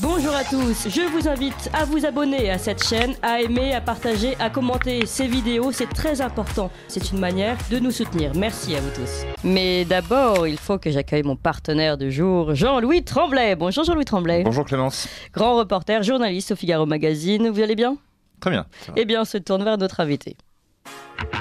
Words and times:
Bonjour 0.00 0.34
à 0.34 0.42
tous, 0.42 0.88
je 0.88 1.02
vous 1.02 1.28
invite 1.28 1.70
à 1.72 1.84
vous 1.84 2.04
abonner 2.04 2.50
à 2.50 2.58
cette 2.58 2.82
chaîne, 2.82 3.14
à 3.22 3.40
aimer, 3.40 3.74
à 3.74 3.80
partager, 3.80 4.36
à 4.40 4.50
commenter 4.50 5.06
ces 5.06 5.28
vidéos, 5.28 5.70
c'est 5.70 5.88
très 5.88 6.20
important. 6.20 6.68
C'est 6.88 7.12
une 7.12 7.20
manière 7.20 7.56
de 7.70 7.78
nous 7.78 7.92
soutenir. 7.92 8.32
Merci 8.34 8.74
à 8.74 8.80
vous 8.80 8.90
tous. 8.90 9.24
Mais 9.44 9.84
d'abord, 9.84 10.48
il 10.48 10.58
faut 10.58 10.78
que 10.78 10.90
j'accueille 10.90 11.22
mon 11.22 11.36
partenaire 11.36 11.96
du 11.96 12.10
jour, 12.10 12.56
Jean-Louis 12.56 13.04
Tremblay. 13.04 13.54
Bonjour 13.54 13.84
Jean-Louis 13.84 14.04
Tremblay. 14.04 14.42
Bonjour 14.42 14.64
Clémence. 14.64 15.06
Grand 15.32 15.56
reporter, 15.56 16.02
journaliste 16.02 16.50
au 16.50 16.56
Figaro 16.56 16.86
Magazine. 16.86 17.48
Vous 17.50 17.60
allez 17.60 17.76
bien? 17.76 17.96
Très 18.40 18.50
bien. 18.50 18.66
Eh 18.96 19.04
bien, 19.04 19.20
on 19.20 19.24
se 19.24 19.38
tourne 19.38 19.62
vers 19.62 19.78
notre 19.78 20.00
invité. 20.00 20.36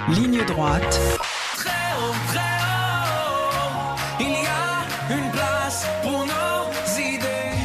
Ligne 0.10 0.46
droite. 0.46 1.02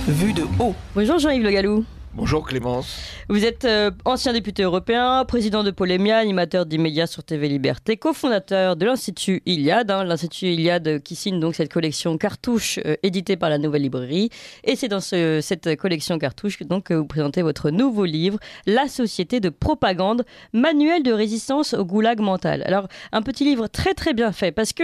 Vue 0.09 0.33
de 0.33 0.43
haut. 0.59 0.75
Bonjour 0.95 1.19
Jean-Yves 1.19 1.43
Le 1.43 1.51
Gallou. 1.51 1.85
Bonjour 2.19 2.45
Clémence. 2.45 2.99
Vous 3.29 3.45
êtes 3.45 3.65
euh, 3.65 3.93
ancien 4.05 4.33
député 4.33 4.65
européen, 4.65 5.25
président 5.25 5.63
de 5.63 5.71
Polémia, 5.71 6.19
animateur 6.19 6.67
d'immédiat 6.67 7.07
sur 7.07 7.23
TV 7.23 7.47
Liberté, 7.49 7.97
cofondateur 7.97 8.75
de 8.75 8.87
l'Institut 8.87 9.41
Iliade, 9.47 9.93
hein, 9.93 10.03
l'Institut 10.03 10.47
Iliade 10.47 11.01
qui 11.05 11.15
signe 11.15 11.39
donc 11.39 11.55
cette 11.55 11.73
collection 11.73 12.19
cartouche 12.19 12.81
euh, 12.85 12.97
éditée 13.05 13.37
par 13.37 13.51
la 13.51 13.59
Nouvelle 13.59 13.83
Librairie. 13.83 14.31
Et 14.65 14.75
c'est 14.75 14.89
dans 14.89 14.99
ce- 15.01 15.39
cette 15.41 15.77
collection 15.77 16.19
cartouche 16.19 16.59
que, 16.59 16.65
donc, 16.65 16.87
que 16.87 16.95
vous 16.95 17.07
présentez 17.07 17.43
votre 17.43 17.71
nouveau 17.71 18.05
livre, 18.05 18.41
La 18.67 18.89
Société 18.89 19.39
de 19.39 19.49
propagande, 19.49 20.25
manuel 20.53 21.05
de 21.05 21.13
résistance 21.13 21.73
au 21.73 21.85
goulag 21.85 22.19
mental. 22.19 22.65
Alors, 22.67 22.89
un 23.13 23.23
petit 23.23 23.45
livre 23.45 23.69
très 23.69 23.95
très 23.95 24.13
bien 24.13 24.33
fait 24.33 24.51
parce 24.51 24.73
que, 24.73 24.83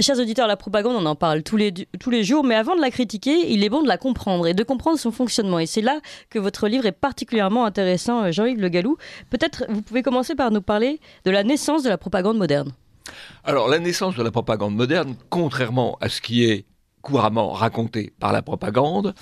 chers 0.00 0.18
auditeurs, 0.18 0.48
la 0.48 0.56
propagande, 0.56 0.96
on 0.96 1.04
en 1.04 1.14
parle 1.14 1.42
tous 1.42 1.58
les, 1.58 1.74
tous 2.00 2.08
les 2.10 2.24
jours, 2.24 2.42
mais 2.42 2.54
avant 2.54 2.74
de 2.74 2.80
la 2.80 2.90
critiquer, 2.90 3.52
il 3.52 3.62
est 3.64 3.68
bon 3.68 3.82
de 3.82 3.88
la 3.88 3.98
comprendre 3.98 4.46
et 4.46 4.54
de 4.54 4.62
comprendre 4.62 4.98
son 4.98 5.10
fonctionnement. 5.12 5.58
Et 5.58 5.66
c'est 5.66 5.82
là 5.82 6.00
que 6.30 6.38
votre 6.38 6.69
livre 6.70 6.86
est 6.86 6.92
particulièrement 6.92 7.64
intéressant, 7.66 8.24
euh, 8.24 8.32
Jean-Yves 8.32 8.60
Le 8.60 8.68
Gallou. 8.68 8.96
Peut-être 9.28 9.64
vous 9.68 9.82
pouvez 9.82 10.02
commencer 10.02 10.34
par 10.34 10.50
nous 10.50 10.62
parler 10.62 11.00
de 11.24 11.30
la 11.30 11.44
naissance 11.44 11.82
de 11.82 11.88
la 11.88 11.98
propagande 11.98 12.38
moderne. 12.38 12.72
Alors, 13.44 13.68
la 13.68 13.78
naissance 13.78 14.16
de 14.16 14.22
la 14.22 14.30
propagande 14.30 14.74
moderne, 14.74 15.16
contrairement 15.28 15.98
à 16.00 16.08
ce 16.08 16.20
qui 16.20 16.44
est 16.44 16.64
couramment 17.02 17.52
raconté 17.52 18.12
par 18.20 18.32
la 18.32 18.42
propagande, 18.42 19.14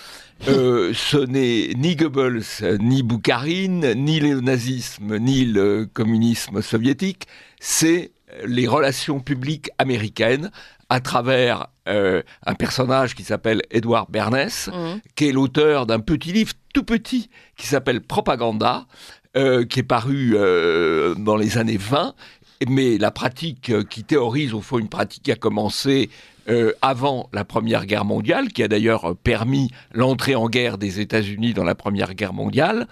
euh, 0.49 0.93
ce 0.95 1.17
n'est 1.17 1.73
ni 1.75 1.97
Goebbels, 1.97 2.79
ni 2.81 3.03
Boukharine, 3.03 3.95
ni 3.95 4.21
le 4.21 4.41
nazisme, 4.41 5.17
ni 5.19 5.45
le 5.45 5.87
communisme 5.87 6.61
soviétique, 6.63 7.27
c'est 7.61 8.13
les 8.45 8.67
relations 8.67 9.21
publiques 9.21 9.71
américaines 9.79 10.51
à 10.89 11.01
travers 11.01 11.69
euh, 11.89 12.23
un 12.47 12.55
personnage 12.55 13.15
qui 13.15 13.25
s'appelle 13.25 13.63
Edward 13.71 14.11
Bernays, 14.11 14.71
qui 15.15 15.29
est 15.29 15.33
l'auteur 15.33 15.87
d'un 15.87 16.01
petit 16.01 16.33
livre 16.33 16.53
tout 16.75 16.85
petit 16.85 17.31
qui 17.57 17.67
s'appelle 17.67 18.01
Propaganda, 18.01 18.87
euh, 19.37 19.65
qui 19.65 19.81
est 19.81 19.85
paru 19.85 20.33
euh, 20.35 21.15
dans 21.15 21.37
les 21.37 21.59
années 21.59 21.79
20 21.79 22.15
mais 22.69 22.99
la 22.99 23.13
pratique 23.13 23.73
qui 23.89 24.03
théorise 24.03 24.53
au 24.53 24.61
fond 24.61 24.79
une 24.79 24.89
pratique 24.89 25.23
qui 25.23 25.31
a 25.31 25.37
commencé 25.37 26.11
euh, 26.49 26.73
avant 26.81 27.29
la 27.35 27.45
Première 27.45 27.85
Guerre 27.85 28.07
mondiale, 28.07 28.49
qui 28.49 28.63
a 28.63 28.69
d'ailleurs 28.69 29.15
permis 29.17 29.71
l'entrée 29.93 30.35
en 30.35 30.49
guerre 30.49 30.79
des 30.79 30.99
États-Unis 30.99 31.53
dans 31.53 31.65
la 31.65 31.75
Première 31.75 32.15
Guerre 32.15 32.33
mondiale, 32.33 32.89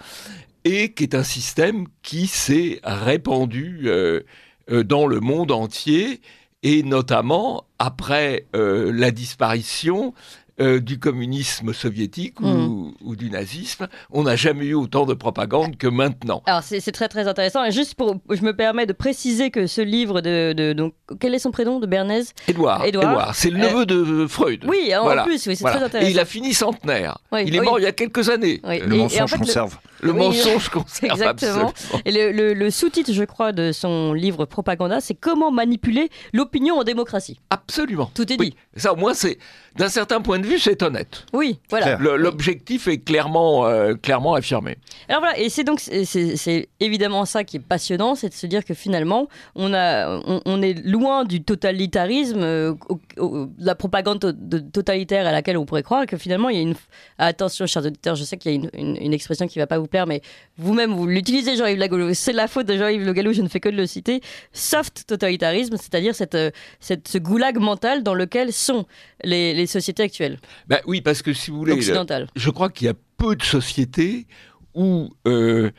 et 0.63 0.93
qui 0.93 1.03
est 1.03 1.15
un 1.15 1.23
système 1.23 1.87
qui 2.03 2.27
s'est 2.27 2.79
répandu 2.83 3.85
euh, 3.85 4.21
dans 4.69 5.07
le 5.07 5.21
monde 5.21 5.51
entier, 5.51 6.21
et 6.63 6.83
notamment 6.83 7.63
après 7.79 8.45
euh, 8.55 8.91
la 8.93 9.11
disparition 9.11 10.13
euh, 10.59 10.79
du 10.79 10.97
communisme 10.97 11.71
soviétique 11.71 12.39
ou, 12.41 12.91
ou 13.03 13.15
du 13.15 13.29
nazisme, 13.29 13.87
on 14.09 14.23
n'a 14.23 14.35
jamais 14.35 14.65
eu 14.65 14.73
autant 14.73 15.05
de 15.05 15.13
propagande 15.13 15.77
que 15.77 15.85
maintenant. 15.85 16.41
Alors 16.47 16.63
c'est 16.63 16.81
très 16.91 17.07
très 17.07 17.27
intéressant. 17.27 17.63
Et 17.63 17.71
juste 17.71 17.93
pour, 17.93 18.15
je 18.31 18.41
me 18.41 18.55
permets 18.55 18.87
de 18.87 18.93
préciser 18.93 19.51
que 19.51 19.67
ce 19.67 19.81
livre 19.81 20.19
de, 20.21 20.53
de- 20.53 20.73
donc 20.73 20.95
quel 21.19 21.35
est 21.35 21.39
son 21.39 21.51
prénom 21.51 21.79
de 21.79 21.85
Bernays? 21.85 22.23
Édouard, 22.47 22.83
Édouard. 22.85 23.11
Édouard, 23.11 23.35
c'est 23.35 23.51
le 23.51 23.59
neveu 23.59 23.85
de 23.85 24.25
Freud. 24.25 24.65
Oui, 24.67 24.91
en 24.95 25.03
Voilà, 25.03 25.25
plus, 25.25 25.45
oui, 25.45 25.55
c'est 25.55 25.61
voilà. 25.61 25.75
très 25.77 25.85
intéressant. 25.85 26.09
Et 26.09 26.11
il 26.11 26.19
a 26.19 26.25
fini 26.25 26.55
centenaire. 26.55 27.19
Oui, 27.31 27.43
il 27.45 27.55
est 27.55 27.59
oui. 27.59 27.65
mort 27.65 27.77
il 27.79 27.83
y 27.83 27.87
a 27.87 27.91
quelques 27.91 28.27
années. 28.29 28.59
Oui. 28.63 28.79
Le 28.79 28.93
Et- 28.93 28.95
et 28.95 28.97
mensonge 28.97 29.21
en 29.21 29.27
fait, 29.27 29.37
conserve. 29.37 29.77
Le 29.96 29.96
Oui, 30.03 30.11
mensonge 30.13 30.69
conserve 30.69 31.11
Exactement. 31.11 31.69
absolument. 31.69 32.01
Et 32.05 32.11
le, 32.11 32.31
le- 32.31 32.53
le 32.53 32.69
sous-titre, 32.71 33.11
je 33.13 33.23
crois, 33.23 33.51
de 33.51 33.71
son 33.71 34.13
livre 34.13 34.45
Propaganda, 34.45 35.01
c'est 35.01 35.15
Comment 35.15 35.51
manipuler 35.51 36.09
l'opinion 36.33 36.75
en 36.79 36.83
démocratie. 36.83 37.39
Absolument. 37.49 38.11
Tout 38.13 38.31
est 38.31 38.39
Oui. 38.39 38.51
dit. 38.51 38.55
Ça, 38.75 38.93
au 38.93 38.95
moins, 38.95 39.13
c'est 39.13 39.37
d'un 39.75 39.89
certain 39.89 40.21
point 40.21 40.39
de 40.39 40.45
vue, 40.47 40.59
c'est 40.59 40.81
honnête. 40.83 41.25
Oui, 41.33 41.59
voilà. 41.69 41.97
Le- 41.97 42.15
L'objectif 42.17 42.87
est 42.87 42.97
clairement, 42.99 43.65
euh, 43.67 43.93
clairement 43.95 44.33
affirmé. 44.33 44.77
Alors 45.09 45.21
voilà, 45.21 45.37
et 45.39 45.49
c'est 45.49 45.63
donc 45.63 45.79
c'est- 45.79 46.69
évidemment 46.79 47.25
ça 47.25 47.43
qui 47.43 47.57
est 47.57 47.59
passionnant, 47.61 48.15
c'est 48.15 48.29
de 48.29 48.33
se 48.33 48.47
dire 48.47 48.65
que 48.65 48.73
finalement 48.73 49.27
on 49.55 49.73
a 49.73 50.19
on, 50.25 50.41
on 50.45 50.61
est 50.61 50.73
loin 50.85 51.25
du 51.25 51.43
totalitarisme, 51.43 52.41
euh, 52.41 52.73
au- 52.89 52.99
au- 53.17 53.45
de 53.45 53.65
la 53.65 53.75
propagande 53.75 54.19
to- 54.19 54.31
de- 54.31 54.59
totalitaire 54.59 55.27
à 55.27 55.31
laquelle 55.31 55.57
on 55.57 55.65
pourrait 55.65 55.83
croire, 55.83 56.03
et 56.03 56.07
que 56.07 56.17
finalement 56.17 56.49
il 56.49 56.55
y 56.55 56.59
a 56.59 56.63
une 56.63 56.75
attention, 57.17 57.65
chers 57.67 57.85
auditeurs, 57.85 58.15
je 58.15 58.23
sais 58.23 58.37
qu'il 58.37 58.51
y 58.51 58.55
a 58.55 58.57
une, 58.57 58.69
une- 58.73 58.97
une 59.01 59.13
expression 59.13 59.47
qui 59.47 59.59
va 59.59 59.67
pas 59.67 59.77
vous 59.77 59.86
plaire, 59.87 60.07
mais 60.07 60.21
vous-même 60.57 60.93
vous 60.93 61.07
l'utilisez, 61.07 61.55
Jean-Yves 61.57 61.77
Lagallou. 61.77 62.13
C'est 62.13 62.33
la 62.33 62.47
faute 62.47 62.65
de 62.67 62.77
Jean-Yves 62.77 63.05
Le 63.05 63.13
Gallou, 63.13 63.33
je 63.33 63.41
ne 63.41 63.47
fais 63.47 63.59
que 63.59 63.69
de 63.69 63.75
le 63.75 63.85
citer. 63.87 64.21
Soft 64.53 65.05
totalitarisme, 65.07 65.77
c'est-à-dire 65.77 66.13
cette, 66.15 66.35
euh, 66.35 66.51
cette 66.79 67.07
ce 67.07 67.17
goulag 67.17 67.57
mental 67.57 68.03
dans 68.03 68.13
lequel 68.13 68.51
sont 68.53 68.85
les, 69.23 69.53
les 69.53 69.65
sociétés 69.67 70.03
actuelles 70.03 70.39
Ben 70.67 70.79
oui, 70.85 71.01
parce 71.01 71.21
que 71.21 71.33
si 71.33 71.51
vous 71.51 71.57
voulez, 71.57 71.71
le- 71.73 71.77
occidentales. 71.79 72.27
je 72.35 72.49
crois 72.49 72.69
qu'il 72.69 72.85
y 72.87 72.89
a 72.89 72.93
peu 73.17 73.35
de 73.35 73.43
sociétés 73.43 74.27
où 74.75 75.09
euh, 75.27 75.71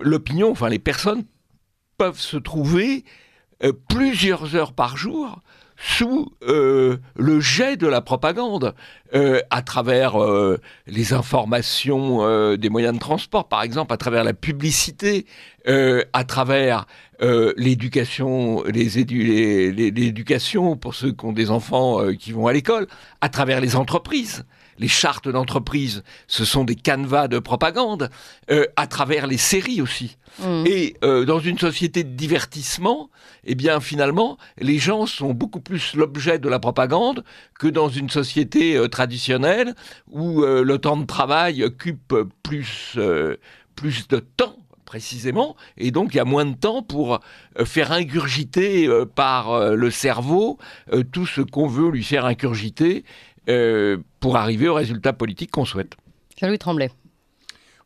l'opinion, 0.00 0.50
enfin 0.50 0.68
les 0.68 0.78
personnes 0.78 1.24
peuvent 1.96 2.20
se 2.20 2.36
trouver 2.36 3.04
euh, 3.64 3.72
plusieurs 3.88 4.54
heures 4.54 4.72
par 4.72 4.96
jour 4.96 5.40
sous 5.80 6.32
euh, 6.42 6.96
le 7.16 7.38
jet 7.40 7.76
de 7.76 7.86
la 7.86 8.00
propagande, 8.00 8.74
euh, 9.14 9.40
à 9.50 9.62
travers 9.62 10.20
euh, 10.20 10.58
les 10.88 11.12
informations 11.12 12.18
euh, 12.22 12.56
des 12.56 12.68
moyens 12.68 12.94
de 12.94 12.98
transport, 12.98 13.46
par 13.48 13.62
exemple, 13.62 13.92
à 13.92 13.96
travers 13.96 14.24
la 14.24 14.32
publicité, 14.34 15.24
à 16.12 16.24
travers 16.24 16.86
l'éducation, 17.58 18.62
les 18.64 18.98
édu- 18.98 19.22
les- 19.22 19.70
les- 19.90 20.24
pour 20.80 20.94
ceux 20.94 21.12
qui 21.12 21.24
ont 21.26 21.32
des 21.32 21.50
enfants 21.50 21.98
qui 22.18 22.32
vont 22.32 22.46
à 22.46 22.52
l'école, 22.54 22.86
à 23.20 23.28
travers 23.28 23.60
les 23.60 23.76
entreprises. 23.76 24.44
Les 24.78 24.88
chartes 24.88 25.28
d'entreprise, 25.28 26.04
ce 26.28 26.44
sont 26.44 26.64
des 26.64 26.76
canevas 26.76 27.28
de 27.28 27.38
propagande, 27.38 28.10
euh, 28.50 28.66
à 28.76 28.86
travers 28.86 29.26
les 29.26 29.36
séries 29.36 29.82
aussi. 29.82 30.16
Mm. 30.40 30.64
Et 30.66 30.96
euh, 31.04 31.24
dans 31.24 31.40
une 31.40 31.58
société 31.58 32.04
de 32.04 32.14
divertissement, 32.14 33.10
eh 33.44 33.54
bien 33.54 33.80
finalement, 33.80 34.38
les 34.58 34.78
gens 34.78 35.06
sont 35.06 35.34
beaucoup 35.34 35.60
plus 35.60 35.94
l'objet 35.94 36.38
de 36.38 36.48
la 36.48 36.60
propagande 36.60 37.24
que 37.58 37.66
dans 37.66 37.88
une 37.88 38.08
société 38.08 38.76
euh, 38.76 38.88
traditionnelle 38.88 39.74
où 40.10 40.42
le 40.42 40.78
temps 40.78 40.96
de 40.96 41.06
travail 41.06 41.64
occupe 41.64 42.14
plus, 42.42 42.98
plus 43.74 44.08
de 44.08 44.18
temps 44.18 44.56
précisément, 44.84 45.54
et 45.76 45.90
donc 45.90 46.14
il 46.14 46.16
y 46.16 46.20
a 46.20 46.24
moins 46.24 46.46
de 46.46 46.56
temps 46.56 46.82
pour 46.82 47.20
faire 47.64 47.92
ingurgiter 47.92 48.88
par 49.14 49.74
le 49.74 49.90
cerveau 49.90 50.58
tout 51.12 51.26
ce 51.26 51.42
qu'on 51.42 51.66
veut 51.66 51.90
lui 51.90 52.04
faire 52.04 52.24
ingurgiter 52.24 53.04
euh, 53.48 53.98
pour 54.20 54.36
arriver 54.36 54.68
au 54.68 54.74
résultat 54.74 55.12
politique 55.12 55.50
qu'on 55.50 55.64
souhaite. 55.64 55.96
Jean-Louis 56.40 56.58
Tremblay. 56.58 56.90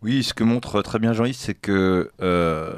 Oui, 0.03 0.23
ce 0.25 0.35
que 0.35 0.43
montre 0.45 0.83
très 0.83 0.99
bien 0.99 1.13
Jean-Yves, 1.13 1.37
c'est 1.37 1.55
que 1.55 2.11
euh, 2.21 2.73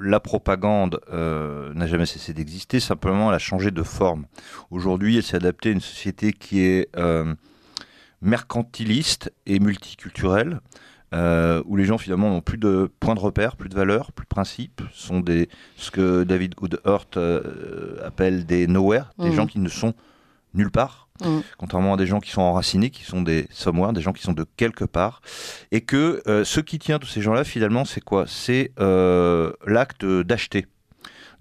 la 0.00 0.18
propagande 0.20 1.00
euh, 1.12 1.72
n'a 1.74 1.86
jamais 1.86 2.06
cessé 2.06 2.32
d'exister, 2.34 2.80
simplement 2.80 3.28
elle 3.30 3.36
a 3.36 3.38
changé 3.38 3.70
de 3.70 3.82
forme. 3.84 4.26
Aujourd'hui, 4.70 5.16
elle 5.16 5.22
s'est 5.22 5.36
adaptée 5.36 5.68
à 5.68 5.72
une 5.72 5.80
société 5.80 6.32
qui 6.32 6.60
est 6.62 6.88
euh, 6.96 7.34
mercantiliste 8.20 9.32
et 9.46 9.58
multiculturelle, 9.60 10.60
euh, 11.14 11.62
où 11.66 11.76
les 11.76 11.84
gens 11.84 11.98
finalement 11.98 12.30
n'ont 12.30 12.40
plus 12.40 12.58
de 12.58 12.90
points 13.00 13.14
de 13.14 13.20
repère, 13.20 13.56
plus 13.56 13.68
de 13.68 13.74
valeurs, 13.74 14.12
plus 14.12 14.24
de 14.24 14.28
principes, 14.28 14.80
sont 14.92 15.20
des, 15.20 15.48
ce 15.76 15.90
que 15.90 16.24
David 16.24 16.54
Goodhart 16.54 17.06
euh, 17.16 17.96
appelle 18.04 18.46
des 18.46 18.66
nowhere, 18.66 19.10
des 19.18 19.28
Mhm. 19.28 19.34
gens 19.34 19.46
qui 19.46 19.58
ne 19.58 19.68
sont 19.68 19.94
nulle 20.54 20.70
part, 20.70 21.01
Mhm. 21.20 21.42
contrairement 21.58 21.94
à 21.94 21.96
des 21.96 22.06
gens 22.06 22.20
qui 22.20 22.30
sont 22.30 22.40
enracinés, 22.40 22.90
qui 22.90 23.04
sont 23.04 23.22
des 23.22 23.46
somewhere, 23.50 23.92
des 23.92 24.00
gens 24.00 24.12
qui 24.12 24.22
sont 24.22 24.32
de 24.32 24.46
quelque 24.56 24.84
part, 24.84 25.20
et 25.70 25.82
que 25.82 26.22
euh, 26.26 26.44
ce 26.44 26.60
qui 26.60 26.78
tient 26.78 26.98
tous 26.98 27.06
ces 27.06 27.20
gens-là, 27.20 27.44
finalement, 27.44 27.84
c'est 27.84 28.00
quoi? 28.00 28.24
C'est 28.26 28.72
euh, 28.80 29.52
l'acte 29.66 30.04
d'acheter 30.04 30.66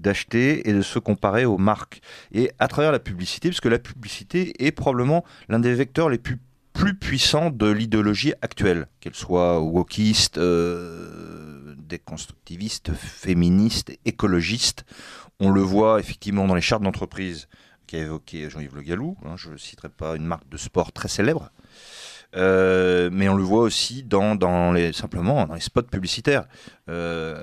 d'acheter 0.02 0.68
et 0.68 0.74
de 0.74 0.82
se 0.82 1.00
comparer 1.00 1.46
aux 1.46 1.60
marques. 1.60 2.02
Et 2.32 2.52
à 2.60 2.68
travers 2.68 2.92
la 2.92 3.00
publicité, 3.00 3.50
parce 3.50 3.62
que 3.62 3.70
la 3.70 3.80
publicité 3.80 4.66
est 4.66 4.72
probablement 4.72 5.24
l'un 5.48 5.60
des 5.60 5.74
vecteurs 5.74 6.10
les 6.10 6.18
plus, 6.18 6.40
plus 6.74 6.96
puissants 6.96 7.52
de 7.52 7.70
l'idéologie 7.70 8.34
actuelle, 8.42 8.88
qu'elle 9.00 9.14
soit 9.14 9.60
wokiste, 9.60 10.38
euh, 10.38 11.76
déconstructiviste, 11.78 12.94
féministe, 12.94 13.92
écologiste. 14.06 14.86
On 15.40 15.52
le 15.52 15.62
voit 15.62 16.00
effectivement 16.00 16.48
dans 16.48 16.56
les 16.56 16.62
chartes 16.62 16.84
d'entreprise 16.84 17.48
qu'a 17.92 18.00
évoqué 18.00 18.50
Jean-Yves 18.50 18.76
Le 18.76 18.82
Gallou. 18.84 19.18
hein, 19.26 19.36
je 19.36 19.50
ne 19.50 19.58
citerai 19.58 19.90
pas 19.90 20.16
une 20.16 20.26
marque 20.26 20.48
de 20.48 20.56
sport 20.56 20.94
très 20.94 21.10
célèbre. 21.10 21.52
Euh, 22.38 23.10
mais 23.12 23.28
on 23.28 23.36
le 23.36 23.44
voit 23.44 23.64
aussi 23.64 24.04
dans, 24.04 24.36
dans 24.36 24.72
les, 24.72 24.94
simplement 24.94 25.46
dans 25.46 25.56
les 25.56 25.60
spots 25.60 25.82
publicitaires. 25.84 26.46
Euh, 26.88 27.36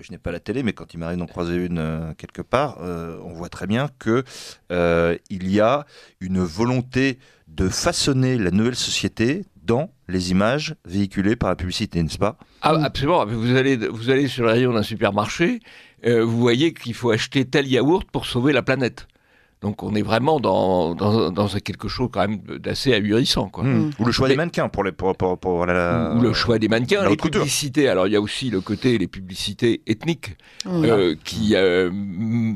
je 0.00 0.12
n'ai 0.12 0.18
pas 0.18 0.30
la 0.30 0.38
télé, 0.38 0.62
mais 0.62 0.72
quand 0.72 0.94
il 0.94 0.98
m'arrive 0.98 1.18
d'en 1.18 1.26
croiser 1.26 1.56
une 1.56 1.78
euh, 1.78 2.14
quelque 2.16 2.42
part, 2.42 2.78
on 2.80 3.32
voit 3.32 3.48
très 3.48 3.66
bien 3.66 3.88
que 3.98 4.22
euh, 4.70 5.16
il 5.28 5.50
y 5.50 5.58
a 5.58 5.84
une 6.20 6.40
volonté 6.40 7.18
de 7.48 7.68
façonner 7.68 8.38
la 8.38 8.52
nouvelle 8.52 8.76
société 8.76 9.44
dans 9.60 9.92
les 10.06 10.30
images 10.30 10.76
véhiculées 10.84 11.34
par 11.34 11.50
la 11.50 11.56
publicité, 11.56 12.00
n'est-ce 12.00 12.18
pas? 12.18 12.38
Ah, 12.62 12.78
absolument. 12.84 13.26
Vous 13.26 13.56
allez, 13.56 13.76
vous 13.76 14.10
allez 14.10 14.28
sur 14.28 14.44
le 14.44 14.50
rayon 14.50 14.72
d'un 14.72 14.84
supermarché, 14.84 15.58
vous 16.04 16.38
voyez 16.38 16.72
qu'il 16.72 16.94
faut 16.94 17.10
acheter 17.10 17.44
tel 17.44 17.66
yaourt 17.66 18.08
pour 18.10 18.26
sauver 18.26 18.52
la 18.52 18.62
planète. 18.62 19.08
Donc 19.62 19.82
on 19.82 19.94
est 19.94 20.00
vraiment 20.02 20.40
dans, 20.40 20.94
dans, 20.94 21.30
dans 21.30 21.46
quelque 21.48 21.86
chose 21.86 22.08
quand 22.10 22.20
même 22.26 22.38
d'assez 22.58 22.94
ahurissant. 22.94 23.48
Quoi. 23.50 23.64
Hmm. 23.64 23.90
Ou 23.98 24.04
le 24.06 24.10
choix 24.12 24.26
Mais- 24.26 24.34
des 24.34 24.38
mannequins 24.38 24.68
pour 24.70 24.84
les 24.84 24.92
pour, 24.92 25.14
pour, 25.16 25.38
pour 25.38 25.66
la- 25.66 26.14
Ou 26.16 26.20
le 26.22 26.32
choix 26.32 26.58
des 26.58 26.68
mannequins, 26.68 27.02
la 27.02 27.10
les 27.10 27.16
couture. 27.18 27.42
publicités. 27.42 27.86
Alors 27.88 28.06
il 28.06 28.12
y 28.14 28.16
a 28.16 28.20
aussi 28.22 28.48
le 28.48 28.62
côté 28.62 28.96
les 28.96 29.06
publicités 29.08 29.82
ethniques 29.86 30.36
Mm. 30.64 30.84
euh, 30.84 31.14
qui 31.24 31.54
euh, 31.54 31.90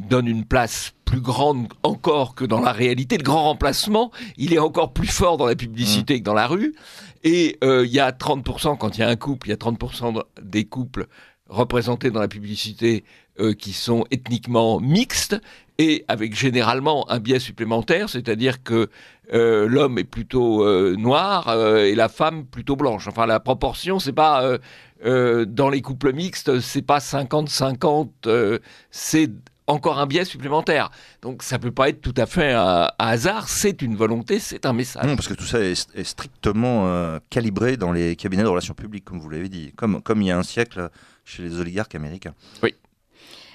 donnent 0.09 0.29
une 0.29 0.45
place 0.45 0.93
plus 1.05 1.21
grande 1.21 1.69
encore 1.83 2.35
que 2.35 2.45
dans 2.47 2.61
la 2.61 2.73
réalité. 2.73 3.19
Le 3.19 3.23
grand 3.23 3.45
remplacement, 3.45 4.11
il 4.39 4.53
est 4.55 4.59
encore 4.59 4.93
plus 4.95 5.07
fort 5.09 5.37
dans 5.37 5.47
la 5.47 5.57
publicité 5.57 6.19
que 6.19 6.25
dans 6.25 6.35
la 6.35 6.47
rue. 6.47 6.75
Et 7.23 7.59
euh, 7.65 7.85
il 7.87 7.93
y 7.93 8.01
a 8.01 8.11
30%, 8.13 8.77
quand 8.79 8.97
il 8.97 9.01
y 9.01 9.05
a 9.05 9.09
un 9.09 9.17
couple, 9.17 9.49
il 9.49 9.51
y 9.51 9.55
a 9.55 9.57
30% 9.57 10.13
de- 10.15 10.23
des 10.43 10.65
couples 10.65 11.07
représentés 11.49 12.11
dans 12.11 12.21
la 12.21 12.29
publicité 12.29 13.05
euh, 13.41 13.53
qui 13.53 13.73
sont 13.73 14.05
ethniquement 14.11 14.81
mixtes 14.81 15.37
et 15.79 16.05
avec 16.09 16.37
généralement 16.37 17.11
un 17.11 17.19
biais 17.19 17.41
supplémentaire, 17.41 18.09
c'est-à-dire 18.09 18.63
que 18.63 18.89
euh, 19.33 19.67
l'homme 19.67 19.99
est 19.99 20.05
plutôt 20.05 20.65
euh, 20.65 20.95
noir 20.97 21.49
euh, 21.49 21.85
et 21.85 21.95
la 21.95 22.09
femme 22.09 22.45
plutôt 22.45 22.77
blanche. 22.77 23.09
Enfin, 23.09 23.27
la 23.27 23.41
proportion, 23.41 23.99
c'est 23.99 24.13
pas 24.13 24.59
dans 25.05 25.69
les 25.69 25.83
couples 25.83 26.15
mixtes, 26.15 26.61
c'est 26.61 26.81
pas 26.81 26.99
50-50, 26.99 28.09
euh, 28.27 28.59
c'est 28.91 29.31
encore 29.67 29.99
un 29.99 30.07
biais 30.07 30.25
supplémentaire. 30.25 30.91
Donc 31.21 31.43
ça 31.43 31.59
peut 31.59 31.73
pas 31.73 31.89
être 31.89 32.01
tout 32.01 32.15
à 32.17 32.27
fait 32.27 32.53
un, 32.53 32.85
un 32.99 33.07
hasard, 33.07 33.49
c'est 33.49 33.83
une 33.83 33.97
volonté, 33.97 34.39
c'est 34.39 34.65
un 34.65 34.73
message. 34.73 35.05
Non, 35.05 35.17
parce 35.17 35.29
que 35.29 35.35
tout 35.35 35.45
ça 35.45 35.61
est, 35.61 35.89
est 35.95 36.05
strictement 36.05 37.19
calibré 37.31 37.77
dans 37.77 37.93
les 37.93 38.17
cabinets 38.17 38.45
de 38.45 38.49
relations 38.49 38.75
publiques, 38.75 39.05
comme 39.05 39.19
vous 39.21 39.29
l'avez 39.29 39.49
dit, 39.49 39.73
comme, 39.77 40.01
comme 40.03 40.23
il 40.23 40.29
y 40.29 40.31
a 40.31 40.39
un 40.39 40.43
siècle 40.43 40.89
chez 41.25 41.43
les 41.43 41.59
oligarques 41.59 41.95
américains. 41.95 42.35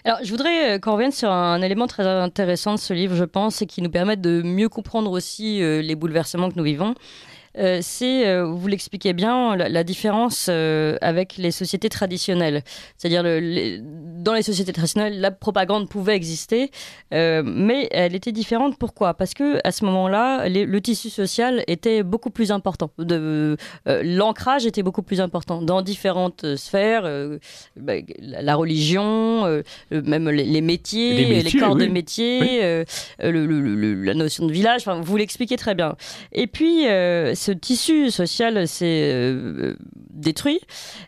Alors, 0.05 0.19
je 0.23 0.29
voudrais 0.31 0.75
euh, 0.75 0.79
qu'on 0.79 0.93
revienne 0.93 1.11
sur 1.11 1.29
un 1.29 1.61
élément 1.61 1.87
très 1.87 2.07
intéressant 2.07 2.73
de 2.75 2.79
ce 2.79 2.93
livre, 2.93 3.15
je 3.15 3.25
pense, 3.25 3.61
et 3.61 3.65
qui 3.65 3.81
nous 3.81 3.89
permet 3.89 4.15
de 4.15 4.41
mieux 4.41 4.69
comprendre 4.69 5.11
aussi 5.11 5.61
euh, 5.61 5.81
les 5.81 5.95
bouleversements 5.95 6.49
que 6.49 6.55
nous 6.55 6.63
vivons. 6.63 6.95
Euh, 7.57 7.79
c'est, 7.81 8.27
euh, 8.27 8.45
vous 8.45 8.67
l'expliquez 8.67 9.13
bien, 9.13 9.55
la, 9.55 9.69
la 9.69 9.83
différence 9.83 10.47
euh, 10.49 10.97
avec 11.01 11.37
les 11.37 11.51
sociétés 11.51 11.89
traditionnelles. 11.89 12.61
C'est-à-dire, 12.97 13.23
le- 13.23 13.39
les- 13.39 13.79
dans 13.81 14.33
les 14.33 14.43
sociétés 14.43 14.71
traditionnelles, 14.73 15.19
la 15.19 15.31
propagande 15.31 15.89
pouvait 15.89 16.15
exister, 16.15 16.69
euh, 17.13 17.41
mais 17.45 17.87
elle 17.91 18.13
était 18.15 18.31
différente. 18.31 18.77
Pourquoi? 18.77 19.13
Parce 19.15 19.33
que 19.33 19.59
à 19.63 19.71
ce 19.71 19.83
moment-là, 19.85 20.47
les- 20.47 20.65
le 20.65 20.81
tissu 20.81 21.09
social 21.09 21.63
était 21.67 22.03
beaucoup 22.03 22.29
plus 22.29 22.51
important. 22.51 22.91
De, 22.99 23.57
euh, 23.87 24.01
l'ancrage 24.03 24.65
était 24.65 24.83
beaucoup 24.83 25.01
plus 25.01 25.19
important 25.21 25.61
dans 25.61 25.81
différentes 25.81 26.43
euh, 26.43 26.55
sphères. 26.57 27.03
euh, 27.05 27.39
bah, 27.75 27.93
la, 28.19 28.55
religion, 28.55 29.45
euh, 29.45 29.61
euh, 29.93 30.01
même 30.03 30.29
les, 30.29 30.43
les 30.45 30.61
métiers, 30.61 31.13
Les 31.13 31.25
les, 31.25 31.35
métiers, 31.43 31.59
corps 31.59 31.75
de 31.75 31.85
oui. 31.85 31.89
métier, 31.89 32.39
Oui. 32.41 32.59
euh, 32.61 32.83
euh, 33.23 33.31
le- 33.31 33.45
le- 33.45 33.59
le- 33.75 34.03
la 34.03 34.13
notion 34.13 34.45
de 34.45 34.51
village. 34.51 34.81
Enfin, 34.81 35.01
vous 35.01 35.17
l'expliquez 35.17 35.55
très 35.57 35.75
bien. 35.75 35.95
Et 36.31 36.47
puis, 36.47 36.87
euh, 36.87 37.33
tissu 37.51 38.11
social 38.11 38.67
s'est 38.67 39.11
euh, 39.13 39.75
détruit. 40.19 40.59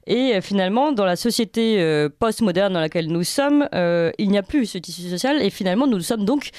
Et 0.07 0.35
euh, 0.35 0.41
finalement, 0.41 0.91
dans 0.91 1.05
la 1.05 1.15
société 1.15 1.81
euh, 1.81 2.09
post-moderne 2.09 2.73
dans 2.73 2.79
laquelle 2.79 3.07
nous 3.07 3.23
sommes, 3.23 3.67
euh, 3.75 4.11
il 4.17 4.29
n'y 4.29 4.38
a 4.38 4.43
plus 4.43 4.65
ce 4.65 4.77
tissu 4.77 5.09
social. 5.09 5.41
Et 5.41 5.49
finalement, 5.49 5.88
nous 5.88 5.99
sommes 5.99 6.25
donc 6.25 6.51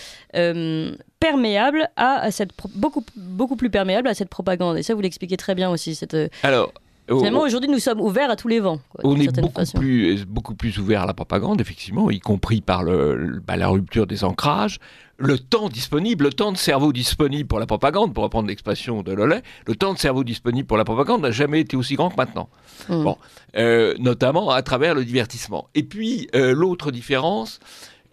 perméables 1.21 1.89
à, 1.97 2.31
cette 2.31 2.51
beaucoup 2.75 3.05
beaucoup 3.17 3.57
plus 3.57 3.71
perméables 3.71 4.09
à 4.09 4.15
cette 4.15 4.29
propagande. 4.29 4.79
Et 4.79 4.83
ça, 4.83 4.95
vous 4.95 5.01
l'expliquez 5.01 5.37
très 5.37 5.55
bien 5.55 5.71
aussi. 5.71 5.95
Cette, 5.95 6.17
Alors, 6.43 6.73
finalement, 7.09 7.41
aujourd'hui, 7.41 7.71
nous 7.71 7.79
sommes 7.79 8.01
ouverts 8.01 8.31
à 8.31 8.37
tous 8.37 8.49
les 8.49 8.61
vents. 8.61 8.79
quoi, 8.91 9.01
on 9.05 9.17
est 9.17 9.35
beaucoup 9.41 9.53
façon. 9.53 9.79
plus, 9.79 10.25
beaucoup 10.25 10.55
plus 10.55 10.79
ouvert 10.79 11.03
à 11.03 11.07
la 11.07 11.15
propagande, 11.15 11.61
effectivement, 11.61 12.11
y 12.11 12.21
compris 12.21 12.61
par 12.61 12.83
le, 12.83 13.41
bah, 13.47 13.57
la 13.57 13.69
rupture 13.69 14.07
des 14.07 14.25
ancrages, 14.25 14.79
le 15.19 15.39
temps 15.39 15.69
disponible, 15.69 16.25
le 16.25 16.33
temps 16.33 16.53
de 16.53 16.57
cerveau 16.57 16.93
disponible 16.93 17.49
pour 17.49 17.61
la 17.61 17.67
propagande, 17.67 18.13
pour 18.13 18.25
reprendre 18.25 18.49
l'expression 18.49 19.03
de 19.03 19.13
Lollet, 19.13 19.43
le 19.67 19.77
temps 19.77 19.95
de 19.95 19.99
cerveau 19.99 20.25
disponible 20.25 20.67
pour 20.67 20.77
la 20.77 20.85
propagande 20.85 21.23
n'a 21.23 21.31
jamais 21.31 21.61
été 21.61 21.77
aussi 21.77 21.95
grand 21.95 22.11
que 22.11 22.17
maintenant. 22.17 22.49
Mm. 22.89 23.05
Bon, 23.05 23.17
euh, 23.57 23.95
notamment 23.99 24.51
à 24.51 24.63
travers 24.63 24.95
le 24.95 25.05
divertissement. 25.05 25.69
Et 25.75 25.83
puis, 25.83 26.29
euh, 26.35 26.53
l'autre 26.55 26.91
différence, 26.91 27.61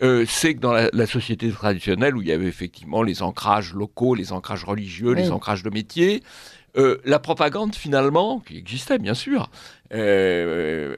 euh, 0.01 0.25
c'est 0.27 0.55
que 0.55 0.59
dans 0.59 0.71
la, 0.71 0.89
la 0.93 1.05
société 1.05 1.51
traditionnelle, 1.51 2.15
où 2.15 2.21
il 2.21 2.27
y 2.27 2.31
avait 2.31 2.47
effectivement 2.47 3.03
les 3.03 3.21
ancrages 3.21 3.73
locaux, 3.73 4.15
les 4.15 4.31
ancrages 4.31 4.63
religieux, 4.63 5.11
les 5.13 5.31
ancrages 5.31 5.63
de 5.63 5.69
métier, 5.69 6.23
euh, 6.77 6.97
la 7.03 7.19
propagande, 7.19 7.75
finalement, 7.75 8.39
qui 8.39 8.57
existait 8.57 8.99
bien 8.99 9.13
sûr, 9.15 9.49
euh, 9.93 10.95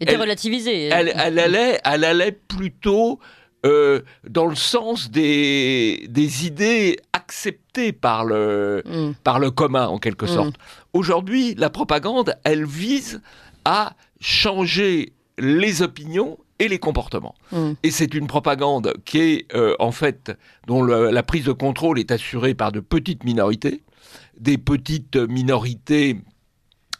était 0.00 0.12
elle- 0.14 0.20
relativisé. 0.20 0.84
elle, 0.86 1.12
elle 1.16 1.38
allait, 1.38 1.80
elle 1.84 2.04
allait 2.04 2.32
plutôt 2.32 3.18
euh, 3.64 4.02
dans 4.28 4.46
le 4.46 4.54
sens 4.54 5.10
des, 5.10 6.06
des 6.08 6.46
idées 6.46 6.98
acceptées 7.12 7.92
par 7.92 8.24
le, 8.24 8.82
Mm. 8.86 9.12
par 9.24 9.40
le 9.40 9.50
commun, 9.50 9.88
en 9.88 9.98
quelque 9.98 10.26
Mm. 10.26 10.28
sorte. 10.28 10.54
Aujourd'hui, 10.92 11.54
la 11.56 11.68
propagande, 11.70 12.36
elle 12.44 12.64
vise 12.64 13.20
à 13.64 13.94
changer 14.20 15.14
les 15.38 15.82
opinions 15.82 16.38
et 16.58 16.68
les 16.68 16.78
comportements. 16.78 17.34
Mm. 17.52 17.72
Et 17.82 17.90
c'est 17.90 18.14
une 18.14 18.26
propagande 18.26 18.94
qui 19.04 19.18
est, 19.18 19.54
euh, 19.54 19.74
en 19.78 19.92
fait, 19.92 20.32
dont 20.66 20.82
le- 20.82 21.10
la 21.10 21.22
prise 21.22 21.44
de 21.44 21.52
contrôle 21.52 21.98
est 21.98 22.10
assurée 22.10 22.54
par 22.54 22.72
de 22.72 22.80
petites 22.80 23.24
minorités, 23.24 23.82
des 24.40 24.58
petites 24.58 25.16
minorités 25.16 26.16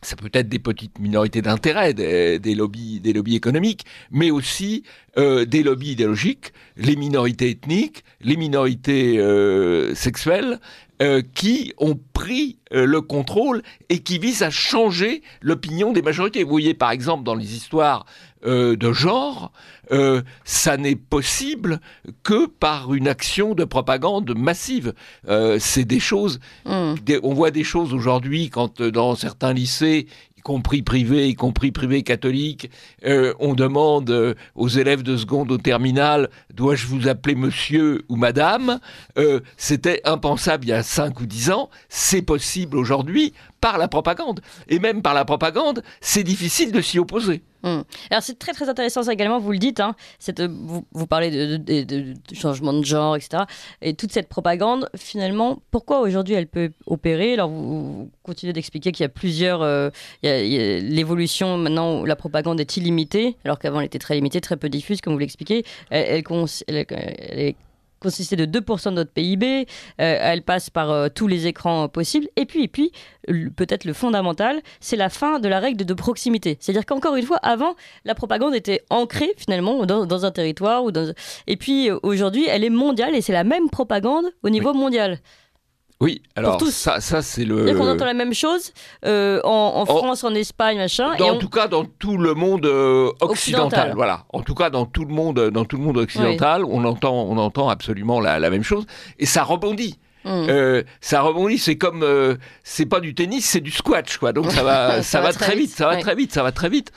ça 0.02 0.14
peut 0.14 0.30
être 0.34 0.48
des 0.48 0.60
petites 0.60 1.00
minorités 1.00 1.42
d'intérêt, 1.42 1.92
des, 1.92 2.38
des 2.38 2.54
lobbies, 2.54 3.00
des 3.00 3.12
lobbies 3.12 3.34
économiques, 3.34 3.84
mais 4.12 4.30
aussi 4.30 4.84
euh, 5.18 5.44
des 5.46 5.64
lobbies 5.64 5.92
idéologiques, 5.92 6.52
les 6.76 6.94
minorités 6.94 7.50
ethniques, 7.50 8.04
les 8.20 8.36
minorités 8.36 9.18
euh, 9.18 9.94
sexuelles, 9.96 10.60
euh, 11.02 11.22
qui 11.34 11.72
ont 11.78 11.98
pris 12.14 12.58
euh, 12.72 12.86
le 12.86 13.00
contrôle 13.02 13.62
et 13.90 13.98
qui 14.00 14.18
visent 14.18 14.42
à 14.42 14.50
changer 14.50 15.22
l'opinion 15.42 15.92
des 15.92 16.02
majorités. 16.02 16.42
Vous 16.42 16.50
voyez 16.50 16.74
par 16.74 16.90
exemple 16.90 17.22
dans 17.24 17.34
les 17.34 17.54
histoires 17.54 18.06
euh, 18.46 18.76
de 18.76 18.92
genre, 18.92 19.50
ça 20.44 20.76
n'est 20.76 20.96
possible 20.96 21.80
que 22.22 22.46
par 22.46 22.92
une 22.94 23.08
action 23.08 23.54
de 23.54 23.64
propagande 23.64 24.36
massive. 24.36 24.94
C'est 25.58 25.84
des 25.84 26.00
choses 26.00 26.40
Mm. 26.64 26.94
des- 27.04 27.20
on 27.22 27.34
voit 27.34 27.50
des 27.50 27.64
choses 27.64 27.92
aujourd'hui 27.94 28.50
quand 28.50 28.82
dans 28.82 29.14
certains 29.14 29.52
lycées, 29.52 30.06
compris 30.46 30.82
privés, 30.82 31.26
y 31.26 31.34
compris 31.34 31.72
privés 31.72 32.04
catholiques, 32.04 32.70
euh, 33.04 33.34
on 33.40 33.54
demande 33.54 34.10
euh, 34.10 34.34
aux 34.54 34.68
élèves 34.68 35.02
de 35.02 35.16
seconde 35.16 35.50
au 35.50 35.58
terminal, 35.58 36.30
dois-je 36.54 36.86
vous 36.86 37.08
appeler 37.08 37.34
monsieur 37.34 38.04
ou 38.08 38.14
madame? 38.14 38.78
Euh, 39.18 39.40
C'était 39.56 40.00
impensable 40.04 40.64
il 40.66 40.68
y 40.68 40.72
a 40.72 40.84
5 40.84 41.20
ou 41.20 41.26
10 41.26 41.50
ans, 41.50 41.68
c'est 41.88 42.22
possible 42.22 42.76
aujourd'hui 42.76 43.32
par 43.60 43.78
la 43.78 43.88
propagande. 43.88 44.40
Et 44.68 44.78
même 44.78 45.02
par 45.02 45.14
la 45.14 45.24
propagande, 45.24 45.82
c'est 46.00 46.24
difficile 46.24 46.72
de 46.72 46.80
s'y 46.80 46.98
opposer. 46.98 47.42
Mm. 47.62 47.80
Alors 48.10 48.22
c'est 48.22 48.38
très 48.38 48.52
très 48.52 48.68
intéressant 48.68 49.02
ça 49.02 49.12
également, 49.12 49.38
vous 49.38 49.52
le 49.52 49.58
dites, 49.58 49.80
hein, 49.80 49.94
euh, 50.38 50.48
vous, 50.92 51.06
parlez 51.06 51.30
de, 51.30 51.56
de- 51.56 52.14
changement 52.32 52.72
de 52.72 52.84
genre, 52.84 53.16
etc. 53.16 53.44
Et 53.82 53.94
toute 53.94 54.12
cette 54.12 54.28
propagande, 54.28 54.88
finalement, 54.96 55.62
pourquoi 55.70 56.00
aujourd'hui 56.00 56.34
elle 56.34 56.46
peut 56.46 56.70
opérer? 56.86 57.32
Alors 57.34 57.48
vous, 57.48 58.02
vous 58.02 58.10
continuez 58.22 58.52
d'expliquer 58.52 58.92
qu'il 58.92 59.04
y 59.04 59.06
a 59.06 59.08
plusieurs... 59.10 59.62
euh, 59.62 59.90
L'évolution, 60.22 61.56
maintenant, 61.58 62.04
la 62.04 62.16
propagande 62.16 62.60
est 62.60 62.76
illimitée, 62.76 63.36
alors 63.44 63.58
qu'avant 63.58 63.80
elle 63.80 63.86
était 63.86 63.98
très 63.98 64.14
limitée, 64.14 64.40
très 64.40 64.56
peu 64.56 64.68
diffuse, 64.68 65.00
comme 65.00 65.14
vous 65.14 65.18
l'expliquez. 65.18 65.64
Elle 65.90 66.18
est 66.18 67.56
consistait 68.06 68.36
de 68.36 68.46
2% 68.46 68.90
de 68.90 68.94
notre 68.94 69.10
PIB, 69.10 69.66
euh, 70.00 70.18
elle 70.20 70.42
passe 70.42 70.70
par 70.70 70.92
euh, 70.92 71.08
tous 71.12 71.26
les 71.26 71.48
écrans 71.48 71.84
euh, 71.84 71.88
possibles, 71.88 72.28
et 72.36 72.46
puis, 72.46 72.62
et 72.62 72.68
puis 72.68 72.92
peut-être 73.56 73.84
le 73.84 73.92
fondamental, 73.92 74.60
c'est 74.78 74.94
la 74.94 75.08
fin 75.08 75.40
de 75.40 75.48
la 75.48 75.58
règle 75.58 75.84
de 75.84 75.94
proximité. 75.94 76.56
C'est-à-dire 76.60 76.86
qu'encore 76.86 77.16
une 77.16 77.24
fois, 77.24 77.38
avant, 77.38 77.74
la 78.04 78.14
propagande 78.14 78.54
était 78.54 78.82
ancrée 78.90 79.32
finalement 79.36 79.84
dans, 79.86 80.06
dans 80.06 80.24
un 80.24 80.30
territoire, 80.30 80.84
ou 80.84 80.92
dans... 80.92 81.12
et 81.48 81.56
puis 81.56 81.90
aujourd'hui, 82.04 82.46
elle 82.48 82.62
est 82.62 82.70
mondiale, 82.70 83.16
et 83.16 83.22
c'est 83.22 83.32
la 83.32 83.42
même 83.42 83.70
propagande 83.70 84.26
au 84.44 84.50
niveau 84.50 84.72
mondial. 84.72 85.18
Oui, 85.98 86.20
alors 86.34 86.58
tous. 86.58 86.70
ça, 86.74 87.00
ça 87.00 87.22
c'est 87.22 87.46
le... 87.46 87.72
Qu'on 87.74 87.88
entend 87.88 88.04
la 88.04 88.12
même 88.12 88.34
chose 88.34 88.72
euh, 89.06 89.40
en, 89.44 89.72
en. 89.76 89.86
France, 89.86 90.24
en 90.24 90.34
Espagne, 90.34 90.76
machin, 90.76 91.14
et 91.14 91.18
Dans, 91.18 91.28
on- 91.28 91.36
En 91.36 91.38
tout 91.38 91.48
cas, 91.48 91.68
dans 91.68 91.86
tout 91.86 92.18
le 92.18 92.34
monde 92.34 92.66
euh, 92.66 93.06
occidental, 93.20 93.30
Occidental. 93.30 93.92
voilà. 93.96 94.24
En 94.32 94.42
tout 94.42 94.54
cas, 94.54 94.68
dans 94.68 94.84
tout 94.84 95.06
le 95.06 95.14
monde, 95.14 95.48
dans 95.50 95.64
tout 95.64 95.78
le 95.78 95.82
monde 95.82 95.96
occidental, 95.96 96.64
on 96.66 96.84
entend, 96.84 97.14
on 97.14 97.38
entend 97.38 97.70
absolument 97.70 98.20
la, 98.20 98.38
la 98.38 98.50
même 98.50 98.62
chose, 98.62 98.84
et 99.18 99.24
ça 99.24 99.42
rebondit. 99.42 99.98
Mm. 100.24 100.28
euh, 100.50 100.82
ça 101.00 101.22
rebondit. 101.22 101.56
C'est 101.56 101.78
comme, 101.78 102.04
c'est 102.62 102.86
pas 102.86 103.00
du 103.00 103.14
tennis, 103.14 103.46
c'est 103.46 103.60
du 103.60 103.70
squash, 103.70 104.18
quoi. 104.18 104.32
Donc 104.34 104.50
ça 104.50 104.64
va, 104.64 105.02
ça, 105.02 105.20
va, 105.22 105.32
très 105.32 105.56
vite, 105.56 105.70
ça 105.70 105.86
va 105.86 105.94
ouais. 105.94 106.00
très 106.00 106.14
vite, 106.14 106.32
ça 106.34 106.42
va 106.42 106.52
très 106.52 106.68
vite. 106.68 106.92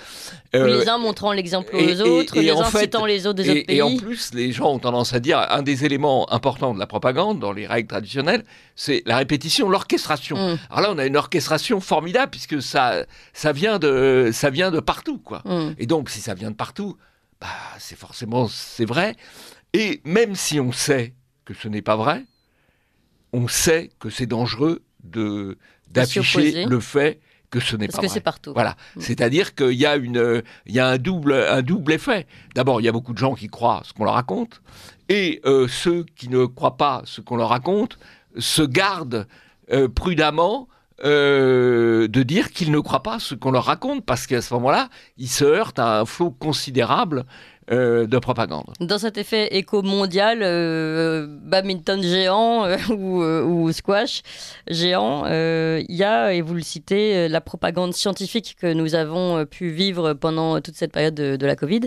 Euh, 0.55 0.79
les 0.79 0.89
uns 0.89 0.97
montrant 0.97 1.31
l'exemple 1.31 1.75
aux 1.75 1.79
et- 1.79 2.01
autres, 2.01 2.35
et 2.37 2.41
les 2.41 2.49
uns 2.49 2.63
fait- 2.63 2.79
citant 2.81 3.05
les 3.05 3.27
autres 3.27 3.43
des 3.43 3.47
et, 3.49 3.51
autres 3.51 3.65
pays. 3.67 3.77
et 3.77 3.81
en 3.83 3.95
plus, 3.97 4.33
les 4.33 4.51
gens 4.51 4.71
ont 4.73 4.79
tendance 4.79 5.13
à 5.13 5.19
dire 5.19 5.37
un 5.37 5.61
des 5.61 5.85
éléments 5.85 6.31
importants 6.33 6.73
de 6.73 6.79
la 6.79 6.87
propagande 6.87 7.39
dans 7.39 7.51
les 7.51 7.67
règles 7.67 7.87
traditionnelles, 7.89 8.43
c'est 8.75 9.03
la 9.05 9.17
répétition, 9.17 9.69
l'orchestration. 9.69 10.37
Mm. 10.37 10.59
Alors 10.71 10.81
là, 10.81 10.91
on 10.91 10.97
a 10.97 11.05
une 11.05 11.17
orchestration 11.17 11.79
formidable 11.81 12.31
puisque 12.31 12.61
ça, 12.63 13.05
ça 13.31 13.51
vient 13.51 13.77
de, 13.77 14.31
ça 14.33 14.49
vient 14.49 14.71
de 14.71 14.79
partout, 14.79 15.19
quoi. 15.19 15.43
Mm. 15.45 15.75
Et 15.77 15.85
donc, 15.85 16.09
si 16.09 16.19
ça 16.19 16.33
vient 16.33 16.49
de 16.49 16.55
partout, 16.55 16.97
bah, 17.39 17.47
c'est 17.77 17.97
forcément 17.97 18.47
c'est 18.47 18.85
vrai. 18.85 19.15
Et 19.73 20.01
même 20.03 20.33
si 20.33 20.59
on 20.59 20.71
sait 20.71 21.13
que 21.45 21.53
ce 21.53 21.67
n'est 21.67 21.83
pas 21.83 21.95
vrai, 21.95 22.25
on 23.33 23.47
sait 23.47 23.91
que 23.99 24.09
c'est 24.09 24.25
dangereux 24.25 24.81
de 25.03 25.57
d'afficher 25.91 26.65
le 26.65 26.79
fait 26.79 27.19
que 27.49 27.59
ce 27.59 27.75
n'est 27.75 27.87
Parce 27.87 27.95
pas 27.97 28.01
que 28.03 28.07
vrai. 28.07 28.13
c'est 28.13 28.21
partout. 28.21 28.53
Voilà, 28.53 28.75
Mm. 28.95 29.01
c'est-à-dire 29.01 29.55
qu'il 29.55 29.71
y 29.73 29.85
a 29.85 29.95
une, 29.95 30.43
il 30.65 30.73
y 30.75 30.79
a 30.79 30.87
un 30.87 30.97
double, 30.97 31.33
un 31.33 31.61
double 31.61 31.93
effet. 31.93 32.27
D'abord, 32.55 32.79
il 32.81 32.85
y 32.85 32.87
a 32.87 32.91
beaucoup 32.91 33.13
de 33.13 33.17
gens 33.17 33.33
qui 33.35 33.47
croient 33.47 33.81
ce 33.85 33.93
qu'on 33.93 34.03
leur 34.05 34.13
raconte, 34.13 34.61
et 35.09 35.41
euh, 35.45 35.67
ceux 35.67 36.05
qui 36.15 36.29
ne 36.29 36.45
croient 36.45 36.77
pas 36.77 37.01
ce 37.05 37.21
qu'on 37.21 37.35
leur 37.37 37.49
raconte 37.49 37.97
se 38.37 38.61
gardent 38.61 39.27
euh, 39.71 39.87
prudemment 39.89 40.67
euh, 41.05 42.07
de 42.07 42.23
dire 42.23 42.51
qu'ils 42.51 42.71
ne 42.71 42.79
croient 42.79 43.03
pas 43.03 43.19
ce 43.19 43.33
qu'on 43.35 43.51
leur 43.51 43.65
raconte, 43.65 44.05
parce 44.05 44.27
qu'à 44.27 44.41
ce 44.41 44.53
moment-là, 44.55 44.89
ils 45.17 45.29
se 45.29 45.45
heurtent 45.45 45.79
à 45.79 46.01
un 46.01 46.05
flot 46.05 46.31
considérable 46.31 47.25
euh, 47.71 48.07
de 48.07 48.17
propagande. 48.17 48.65
Dans 48.79 48.97
cet 48.97 49.19
effet 49.19 49.55
éco-mondial, 49.55 50.39
euh, 50.41 51.27
badminton 51.29 52.01
géant 52.01 52.65
euh, 52.65 52.77
ou, 53.43 53.71
squash 53.71 54.23
géant, 54.67 55.25
il 55.27 55.95
y 55.95 56.03
a, 56.03 56.33
et 56.33 56.41
vous 56.41 56.55
le 56.55 56.63
citez, 56.63 57.27
la 57.27 57.41
propagande 57.41 57.93
scientifique 57.93 58.55
que 58.59 58.73
nous 58.73 58.95
avons 58.95 59.45
pu 59.45 59.69
vivre 59.69 60.13
pendant 60.13 60.59
toute 60.61 60.75
cette 60.75 60.91
période 60.91 61.13
de, 61.13 61.45
la 61.45 61.55
Covid, 61.55 61.81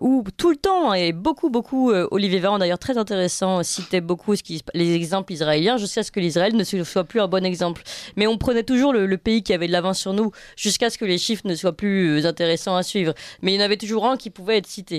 où 0.00 0.24
tout 0.36 0.50
le 0.50 0.56
temps, 0.56 0.94
et 0.94 1.12
beaucoup, 1.12 1.50
beaucoup, 1.50 1.92
Olivier 2.10 2.38
Véran 2.38 2.58
d'ailleurs 2.58 2.78
très 2.78 2.96
intéressant, 2.96 3.62
citait 3.62 4.00
beaucoup 4.00 4.34
les 4.74 4.94
exemples 4.94 5.32
israéliens, 5.32 5.76
jusqu'à 5.76 6.02
ce 6.02 6.12
que 6.12 6.20
l'Israël 6.20 6.56
ne 6.56 6.64
soit 6.64 7.04
plus 7.04 7.20
un 7.20 7.28
bon 7.28 7.44
exemple. 7.44 7.82
Mais 8.16 8.26
on 8.26 8.38
prenait 8.38 8.62
toujours 8.62 8.92
le, 8.92 9.06
le 9.06 9.18
pays 9.18 9.42
qui 9.42 9.52
avait 9.52 9.66
de 9.66 9.72
l'avance 9.72 9.98
sur 9.98 10.12
nous, 10.12 10.32
jusqu'à 10.56 10.90
ce 10.90 10.98
que 10.98 11.04
les 11.04 11.18
chiffres 11.18 11.46
ne 11.46 11.54
soient 11.54 11.76
plus 11.76 12.26
intéressants 12.26 12.76
à 12.76 12.82
suivre. 12.82 13.14
Mais 13.42 13.52
il 13.52 13.56
y 13.56 13.62
en 13.62 13.64
avait 13.64 13.76
toujours 13.76 14.06
un 14.06 14.16
qui 14.16 14.30
pouvait 14.30 14.58
être 14.58 14.66
cité. 14.66 14.93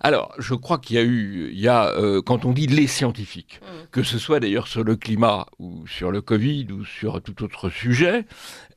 Alors, 0.00 0.32
je 0.38 0.54
crois 0.54 0.78
qu'il 0.78 0.96
y 0.96 0.98
a 0.98 1.02
eu, 1.02 1.50
il 1.52 1.58
y 1.60 1.68
a, 1.68 1.88
euh, 1.90 2.22
quand 2.22 2.44
on 2.44 2.52
dit 2.52 2.66
les 2.66 2.86
scientifiques, 2.86 3.60
Mm. 3.62 3.86
que 3.90 4.02
ce 4.02 4.18
soit 4.18 4.40
d'ailleurs 4.40 4.66
sur 4.68 4.84
le 4.84 4.96
climat 4.96 5.46
ou 5.58 5.86
sur 5.86 6.10
le 6.10 6.20
Covid 6.20 6.68
ou 6.72 6.84
sur 6.84 7.20
tout 7.22 7.42
autre 7.42 7.70
sujet, 7.70 8.24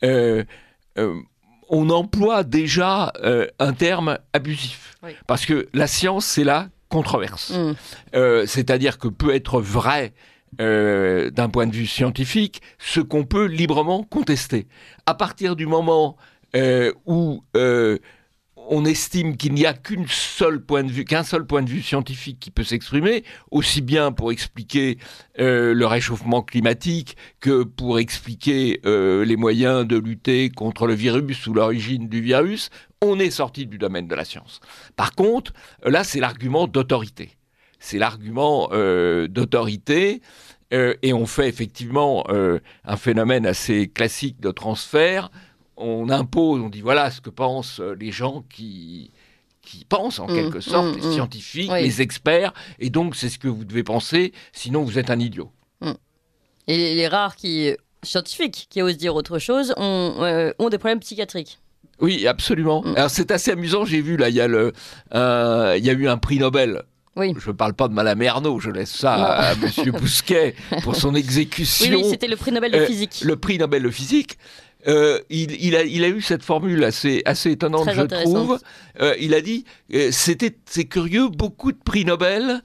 euh, 0.03 0.43
euh, 0.97 1.15
on 1.69 1.89
emploie 1.89 2.43
déjà 2.43 3.11
un 3.59 3.73
terme 3.73 4.19
abusif. 4.31 4.95
Oui. 5.03 5.11
Parce 5.27 5.45
que 5.45 5.67
la 5.73 5.87
science, 5.87 6.25
c'est 6.25 6.45
la 6.45 6.69
controverse. 6.87 7.51
Mm. 7.51 8.45
C'est-à-dire 8.45 8.97
que 8.97 9.09
peut 9.09 9.35
être 9.35 9.59
vrai 9.59 10.13
euh, 10.61 11.29
d'un 11.29 11.49
point 11.49 11.67
de 11.67 11.75
vue 11.75 11.85
scientifique 11.85 12.61
ce 12.79 13.01
qu'on 13.01 13.25
peut 13.25 13.45
librement 13.45 14.03
contester. 14.03 14.67
À 15.05 15.13
partir 15.13 15.57
du 15.57 15.65
moment 15.67 16.15
euh, 16.55 16.93
où 17.05 17.43
euh, 17.57 17.97
on 18.69 18.85
estime 18.85 19.37
qu'il 19.37 19.53
n'y 19.53 19.65
a 19.65 19.73
qu'une 19.73 20.07
seule 20.07 20.61
point 20.63 20.83
de 20.83 20.91
vue, 20.91 21.05
qu'un 21.05 21.23
seul 21.23 21.45
point 21.45 21.61
de 21.61 21.69
vue 21.69 21.81
scientifique 21.81 22.39
qui 22.39 22.51
peut 22.51 22.63
s'exprimer, 22.63 23.23
aussi 23.51 23.81
bien 23.81 24.11
pour 24.11 24.31
expliquer 24.31 24.97
euh, 25.39 25.73
le 25.73 25.85
réchauffement 25.85 26.41
climatique 26.41 27.17
que 27.39 27.63
pour 27.63 27.99
expliquer 27.99 28.81
euh, 28.85 29.25
les 29.25 29.35
moyens 29.35 29.87
de 29.87 29.97
lutter 29.97 30.49
contre 30.49 30.87
le 30.87 30.93
virus 30.93 31.47
ou 31.47 31.53
l'origine 31.53 32.07
du 32.07 32.21
virus, 32.21 32.69
on 33.01 33.19
est 33.19 33.31
sorti 33.31 33.65
du 33.65 33.77
domaine 33.77 34.07
de 34.07 34.15
la 34.15 34.25
science. 34.25 34.59
Par 34.95 35.13
contre, 35.13 35.53
là, 35.83 36.03
c'est 36.03 36.19
l'argument 36.19 36.67
d'autorité. 36.67 37.31
C'est 37.79 37.99
l'argument 37.99 38.69
euh, 38.71 39.27
d'autorité. 39.27 40.21
euh, 40.73 40.95
et 41.01 41.13
on 41.13 41.25
fait 41.25 41.47
effectivement 41.47 42.25
euh, 42.29 42.59
un 42.83 42.97
phénomène 42.97 43.45
assez 43.45 43.87
classique 43.87 44.39
de 44.41 44.51
transfert. 44.51 45.29
On 45.77 46.09
impose, 46.09 46.61
on 46.61 46.69
dit 46.69 46.81
voilà 46.81 47.11
ce 47.11 47.21
que 47.21 47.29
pensent 47.29 47.79
euh, 47.79 47.95
les 47.99 48.11
gens 48.11 48.43
qui, 48.49 49.11
qui 49.61 49.85
pensent 49.85 50.19
en 50.19 50.25
Mm, 50.27 50.35
quelque 50.35 50.59
sorte, 50.59 50.87
mm, 50.87 50.99
les 51.01 51.07
mm. 51.07 51.11
scientifiques, 51.13 51.71
Oui. 51.71 51.83
les 51.83 52.01
experts, 52.01 52.53
et 52.79 52.89
donc 52.89 53.15
c'est 53.15 53.29
ce 53.29 53.37
que 53.37 53.47
vous 53.47 53.63
devez 53.63 53.83
penser, 53.83 54.33
sinon 54.53 54.83
vous 54.83 54.97
êtes 54.97 55.09
un 55.11 55.19
idiot. 55.19 55.51
Et 56.69 56.95
les, 56.95 57.07
rares 57.07 57.37
qui, 57.37 57.71
scientifiques 58.03 58.67
qui 58.69 58.81
osent 58.81 58.97
dire 58.97 59.15
autre 59.15 59.39
chose 59.39 59.73
ont, 59.77 60.15
euh, 60.19 60.51
ont 60.59 60.67
des 60.67 60.77
problèmes 60.77 60.99
psychiatriques. 60.99 61.59
Oui, 62.01 62.27
absolument. 62.27 62.83
Alors 62.97 63.09
c'est 63.09 63.31
assez 63.31 63.51
amusant, 63.51 63.85
j'ai 63.85 64.01
vu 64.01 64.17
là, 64.17 64.27
il 64.29 64.35
y, 64.35 64.41
a 64.41 64.47
le, 64.49 64.73
euh, 65.15 65.75
il 65.77 65.85
y 65.85 65.89
a 65.89 65.93
eu 65.93 66.09
un 66.09 66.17
prix 66.17 66.39
Nobel. 66.39 66.83
Oui. 67.15 67.33
Je 67.39 67.47
ne 67.47 67.55
parle 67.55 67.73
pas 67.73 67.87
de 67.87 67.93
Madame 67.93 68.21
Ernaud, 68.21 68.59
je 68.59 68.69
laisse 68.69 68.91
ça 68.91 69.17
Non. 69.17 69.23
à 69.23 69.55
Monsieur 69.55 69.91
Bousquet 69.93 70.55
pour 70.83 70.95
son 70.97 71.13
Oui, 71.13 71.19
exécution. 71.21 71.97
oui, 71.97 72.03
c'était 72.09 72.27
le 72.27 72.35
prix 72.35 72.51
Nobel 72.51 72.71
de 72.73 72.77
Euh, 72.79 72.85
physique. 72.85 73.21
le 73.23 73.35
prix 73.37 73.57
Nobel 73.57 73.83
de 73.83 73.89
physique. 73.89 74.37
Euh, 74.87 75.19
il, 75.29 75.51
il 75.63 75.75
a, 75.75 75.83
il 75.83 76.03
a 76.03 76.07
eu 76.09 76.21
cette 76.21 76.43
formule 76.43 76.83
assez, 76.83 77.21
assez 77.25 77.51
étonnante, 77.51 77.89
je 77.93 78.01
trouve. 78.03 78.59
Euh, 79.01 79.15
il 79.19 79.33
a 79.33 79.41
dit, 79.41 79.65
euh, 79.93 80.09
c'était, 80.11 80.55
c'est 80.65 80.85
curieux, 80.85 81.27
beaucoup 81.29 81.71
de 81.71 81.77
prix 81.77 82.05
Nobel 82.05 82.61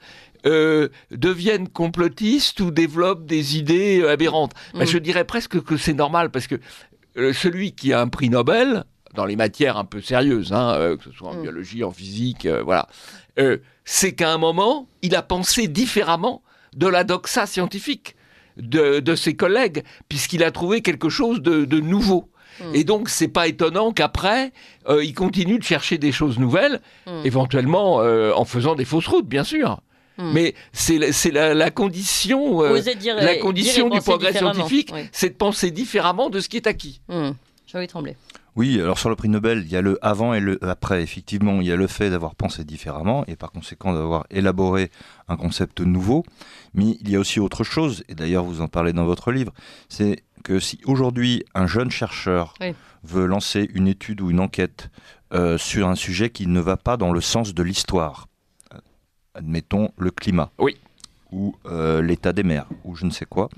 euh, 0.47 0.89
deviennent 1.11 1.69
complotistes 1.69 2.61
ou 2.61 2.71
développent 2.71 3.27
des 3.27 3.57
idées 3.59 4.05
aberrantes. 4.07 4.53
Ben, 4.75 4.83
Mm. 4.83 4.87
je 4.87 4.99
dirais 4.99 5.25
presque 5.25 5.61
que 5.63 5.77
c'est 5.77 5.95
normal 5.95 6.31
parce 6.31 6.47
que 6.47 6.57
euh, 7.17 7.33
celui 7.33 7.73
qui 7.73 7.93
a 7.93 8.01
un 8.01 8.09
prix 8.09 8.29
Nobel 8.31 8.85
dans 9.15 9.25
les 9.27 9.37
matières 9.37 9.77
un 9.77 9.85
peu 9.85 10.01
sérieuses, 10.01 10.53
hein, 10.53 10.75
euh, 10.75 10.97
que 10.97 11.05
ce 11.05 11.11
soit 11.13 11.31
en 11.31 11.35
Mm. 11.35 11.43
biologie, 11.43 11.85
en 11.85 11.93
physique, 11.93 12.47
voilà, 12.65 12.89
c'est 13.85 14.13
qu'à 14.15 14.33
un 14.33 14.39
moment, 14.39 14.89
il 15.03 15.15
a 15.17 15.23
pensé 15.23 15.67
différemment 15.69 16.43
de 16.77 16.87
la 16.87 17.05
doxa 17.05 17.47
scientifique 17.47 18.15
de, 18.57 19.01
de 19.01 19.15
ses 19.15 19.35
collègues, 19.35 19.83
puisqu'il 20.09 20.43
a 20.45 20.51
trouvé 20.51 20.81
quelque 20.83 21.09
chose 21.09 21.41
de, 21.43 21.65
de 21.65 21.81
nouveau. 21.81 22.29
Mm. 22.61 22.75
Et 22.75 22.85
donc, 22.85 23.09
c'est 23.09 23.29
pas 23.29 23.49
étonnant 23.49 23.93
qu'après, 23.93 24.53
euh, 24.89 25.03
il 25.05 25.15
continue 25.15 25.59
de 25.59 25.65
chercher 25.65 25.99
des 25.99 26.13
choses 26.13 26.39
nouvelles, 26.39 26.81
Mm. 27.07 27.23
éventuellement 27.25 28.01
euh, 28.01 28.33
en 28.35 28.45
faisant 28.45 28.75
des 28.75 28.85
fausses 28.85 29.07
routes, 29.09 29.27
bien 29.29 29.45
sûr. 29.45 29.81
Mm. 30.19 30.33
Mais 30.35 30.55
c'est 30.73 30.99
la- 30.99 31.11
la, 31.33 31.55
la 31.55 31.71
condition, 31.71 32.63
euh, 32.63 32.79
dire, 32.81 33.17
la 33.17 33.33
dire 33.35 33.41
condition 33.43 33.89
du 33.89 34.01
progrès 34.01 34.33
scientifique, 34.35 34.91
Oui. 34.93 35.01
c'est 35.13 35.31
de 35.31 35.35
penser 35.35 35.71
différemment 35.71 36.29
de 36.31 36.41
ce 36.41 36.49
qui 36.51 36.57
est 36.59 36.67
acquis. 36.67 37.01
Jean-Louis 37.09 37.87
Tremblay. 37.89 38.17
Oui, 38.55 38.79
alors 38.81 38.99
sur 38.99 39.09
le 39.09 39.17
prix 39.17 39.31
Nobel, 39.31 39.63
il 39.65 39.73
y 39.73 39.77
a 39.77 39.81
le 39.81 39.99
avant 40.05 40.35
et 40.35 40.41
le 40.41 40.63
après. 40.63 41.03
Effectivement, 41.03 41.61
il 41.61 41.67
y 41.67 41.73
a 41.73 41.77
le 41.77 41.87
fait 41.87 42.11
d'avoir 42.11 42.35
pensé 42.35 42.65
différemment 42.65 43.25
et 43.27 43.35
par 43.37 43.51
conséquent 43.51 43.95
d'avoir 43.95 44.27
élaboré 44.31 44.91
un 45.29 45.37
concept 45.37 45.81
nouveau. 45.81 46.23
Mais 46.75 46.97
il 47.01 47.09
y 47.11 47.17
a 47.17 47.19
aussi 47.19 47.41
autre 47.41 47.65
chose, 47.65 48.05
et 48.09 48.15
d'ailleurs 48.15 48.45
vous 48.45 48.61
en 48.61 48.69
parlez 48.69 48.93
dans 48.93 49.07
votre 49.07 49.33
livre, 49.33 49.53
c'est 49.89 50.23
que 50.45 50.59
si 50.61 50.79
aujourd'hui 50.85 51.45
un 51.55 51.67
jeune 51.67 51.91
chercheur 51.91 52.53
Oui. 52.61 52.75
veut 53.05 53.25
lancer 53.27 53.71
une 53.75 53.89
étude 53.89 54.21
ou 54.21 54.31
une 54.31 54.41
enquête 54.41 54.91
euh, 55.33 55.57
sur 55.57 55.89
un 55.89 55.95
sujet 55.95 56.29
qui 56.29 56.47
ne 56.47 56.61
va 56.61 56.77
pas 56.77 56.99
dans 56.99 57.13
le 57.13 57.21
sens 57.23 57.55
de 57.55 57.63
l'histoire, 57.63 58.29
euh, 58.75 58.79
admettons 59.35 59.93
le 59.97 60.11
climat. 60.11 60.51
Oui. 60.59 60.77
Ou 61.33 61.55
euh, 61.67 62.03
l'état 62.03 62.33
des 62.33 62.43
mers, 62.43 62.67
ou 62.85 62.95
je 62.95 63.05
ne 63.07 63.11
sais 63.11 63.25
quoi, 63.25 63.49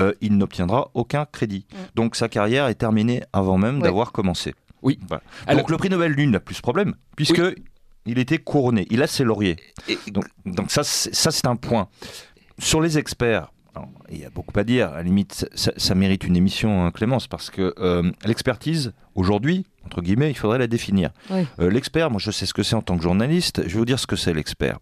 euh, 0.00 0.12
il 0.20 0.36
n'obtiendra 0.38 0.90
aucun 0.94 1.26
crédit. 1.26 1.66
Donc 1.94 2.16
sa 2.16 2.28
carrière 2.28 2.66
est 2.68 2.76
terminée 2.76 3.22
avant 3.32 3.58
même 3.58 3.76
Oui. 3.76 3.82
d'avoir 3.82 4.12
commencé. 4.12 4.54
Oui. 4.82 4.98
Voilà. 5.08 5.22
Alors- 5.46 5.60
Donc 5.62 5.70
le 5.70 5.76
prix 5.76 5.90
Nobel, 5.90 6.12
lui, 6.12 6.26
n'a 6.28 6.40
plus 6.40 6.54
ce 6.54 6.62
problème, 6.62 6.94
puisque 7.16 7.42
il 8.06 8.18
était 8.18 8.38
couronné, 8.38 8.86
il 8.90 9.02
a 9.02 9.06
ses 9.06 9.24
lauriers. 9.24 9.56
Et- 9.88 9.98
Donc, 10.10 10.24
donc 10.46 10.70
ça, 10.70 10.84
c'est- 10.84 11.14
ça 11.14 11.30
c'est 11.30 11.46
un 11.46 11.56
point. 11.56 11.88
Sur 12.58 12.80
les 12.80 12.96
experts, 12.98 13.52
il 14.10 14.18
y 14.18 14.24
a 14.24 14.30
beaucoup 14.30 14.58
à 14.58 14.64
dire. 14.64 14.88
À 14.92 14.96
la 14.96 15.02
limite, 15.02 15.48
ça, 15.54 15.72
ça 15.76 15.94
mérite 15.94 16.24
une 16.24 16.36
émission, 16.36 16.84
hein, 16.84 16.90
Clémence, 16.90 17.26
parce 17.28 17.50
que 17.50 17.74
euh, 17.78 18.10
l'expertise, 18.24 18.92
aujourd'hui, 19.14 19.66
entre 19.84 20.00
guillemets, 20.02 20.30
il 20.30 20.34
faudrait 20.34 20.58
la 20.58 20.66
définir. 20.66 21.10
Oui. 21.30 21.46
Euh, 21.60 21.70
l'expert, 21.70 22.10
moi 22.10 22.18
je 22.20 22.30
sais 22.30 22.46
ce 22.46 22.54
que 22.54 22.62
c'est 22.62 22.74
en 22.74 22.82
tant 22.82 22.96
que 22.96 23.02
journaliste. 23.02 23.62
Je 23.66 23.72
vais 23.74 23.78
vous 23.78 23.84
dire 23.84 23.98
ce 24.00 24.06
que 24.06 24.16
c'est 24.16 24.34
l'expert. 24.34 24.78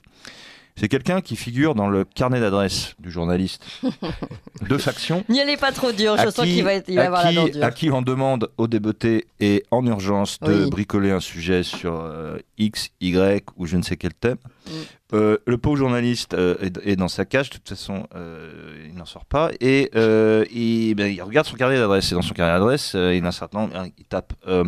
C'est 0.79 0.89
quelqu'un 0.89 1.23
qui 1.23 1.37
figure 1.37 1.75
dans 1.75 1.89
le 1.89 2.05
carnet 2.05 2.39
d'adresse 2.39 2.95
du 2.99 3.11
journaliste 3.11 3.65
de 4.69 4.77
faction. 4.79 5.25
N'y 5.29 5.41
allez 5.41 5.57
pas 5.57 5.73
trop 5.73 5.91
dur, 5.93 6.13
À 6.13 6.25
je 6.27 6.31
sens 6.31 6.45
qui- 6.45 6.55
qu'il 6.55 6.65
va, 6.65 6.75
être- 6.75 6.89
il 6.89 6.97
va 6.97 7.03
à 7.03 7.07
avoir 7.07 7.25
la 7.25 7.31
qui- 7.31 7.35
dent 7.37 7.45
dure. 7.49 7.65
à 7.65 7.71
qui 7.71 7.91
on 7.91 8.03
demande 8.03 8.51
au 8.59 8.67
débeauté 8.67 9.27
et 9.41 9.65
en 9.71 9.87
urgence 9.87 10.39
de 10.41 10.65
Oui. 10.65 10.71
bricoler 10.71 11.11
un 11.11 11.21
sujet 11.21 11.63
sur 11.63 11.95
euh, 11.95 12.37
X, 12.59 12.91
Y 13.01 13.45
ou 13.57 13.67
je 13.67 13.77
ne 13.79 13.83
sais 13.83 13.97
quel 13.97 14.13
thème. 14.15 14.37
Mm. 14.67 14.71
Euh, 15.15 15.39
le 15.47 15.57
pauvre 15.57 15.77
journaliste 15.77 16.35
euh, 16.35 16.57
est, 16.61 16.79
est 16.85 16.97
dans 16.97 17.07
sa 17.09 17.25
cage, 17.25 17.49
de 17.51 17.55
toute 17.55 17.69
façon, 17.69 18.07
euh, 18.17 18.85
il 18.89 18.95
n'en 18.97 19.05
sort 19.07 19.25
pas. 19.25 19.51
Et 19.61 19.91
euh, 19.95 20.45
il, 20.53 20.95
ben, 20.95 21.07
il 21.13 21.23
regarde 21.23 21.47
son 21.47 21.57
carnet 21.57 21.79
d'adresse. 21.79 22.11
Et 22.11 22.15
dans 22.17 22.23
son 22.23 22.35
carnet 22.35 22.53
d'adresse, 22.59 22.93
euh, 22.97 23.15
il, 23.15 23.25
a 23.25 23.29
un 23.29 23.33
certain 23.33 23.61
nombre- 23.61 23.87
il 23.97 24.05
tape 24.05 24.33
euh, 24.49 24.65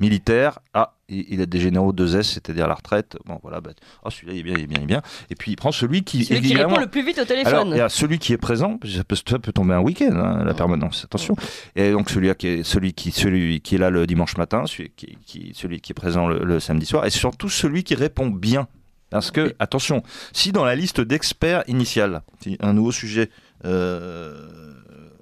militaire. 0.00 0.58
Ah, 0.74 0.94
il, 1.08 1.40
a 1.40 1.46
des 1.46 1.60
généraux 1.60 1.92
2S, 1.92 2.22
c'est-à-dire 2.22 2.66
la 2.68 2.74
retraite. 2.74 3.16
Bon, 3.26 3.38
voilà, 3.42 3.60
bah, 3.60 3.70
oh, 4.04 4.10
celui-là, 4.10 4.32
il 4.34 4.38
est 4.40 4.42
bien, 4.42 4.54
il 4.56 4.62
est 4.64 4.66
bien, 4.66 4.78
il 4.80 4.82
est 4.84 4.86
bien. 4.86 5.02
Et 5.30 5.34
puis 5.34 5.52
il 5.52 5.56
prend 5.56 5.72
celui 5.72 6.02
qui, 6.02 6.24
Celui 6.24 6.40
qui 6.42 6.54
répond 6.56 6.78
le 6.78 6.88
plus 6.88 7.04
vite 7.04 7.18
au 7.18 7.20
alors, 7.20 7.28
téléphone. 7.28 7.68
il 7.70 7.76
y 7.76 7.80
a 7.80 7.88
celui 7.88 8.18
qui 8.18 8.32
est 8.32 8.38
présent, 8.38 8.78
ça 8.84 9.04
peut, 9.04 9.16
ça 9.16 9.38
peut 9.38 9.52
tomber 9.52 9.74
un 9.74 9.80
week-end, 9.80 10.14
hein, 10.16 10.44
la 10.44 10.54
permanence, 10.54 11.04
attention. 11.04 11.36
Et 11.76 11.92
donc 11.92 12.10
celui, 12.10 12.34
qui 12.34 12.48
est, 12.48 12.62
celui, 12.62 12.92
qui, 12.92 13.12
celui 13.12 13.60
qui 13.60 13.76
est 13.76 13.78
là 13.78 13.90
le 13.90 14.06
dimanche 14.06 14.36
matin, 14.36 14.64
celui 14.66 14.90
qui, 14.96 15.16
qui- 15.24 15.52
celui 15.54 15.80
qui 15.80 15.92
est 15.92 15.94
présent 15.94 16.26
le, 16.26 16.44
le 16.44 16.60
samedi 16.60 16.86
soir, 16.86 17.06
et 17.06 17.10
surtout 17.10 17.48
celui 17.48 17.84
qui 17.84 17.94
répond 17.94 18.26
bien. 18.28 18.68
Parce 19.10 19.30
que, 19.30 19.54
attention, 19.60 20.02
si 20.32 20.50
dans 20.50 20.64
la 20.64 20.74
liste 20.74 21.00
d'experts 21.00 21.62
initiale, 21.68 22.22
un 22.58 22.72
nouveau 22.72 22.90
sujet 22.90 23.30
euh, 23.64 24.48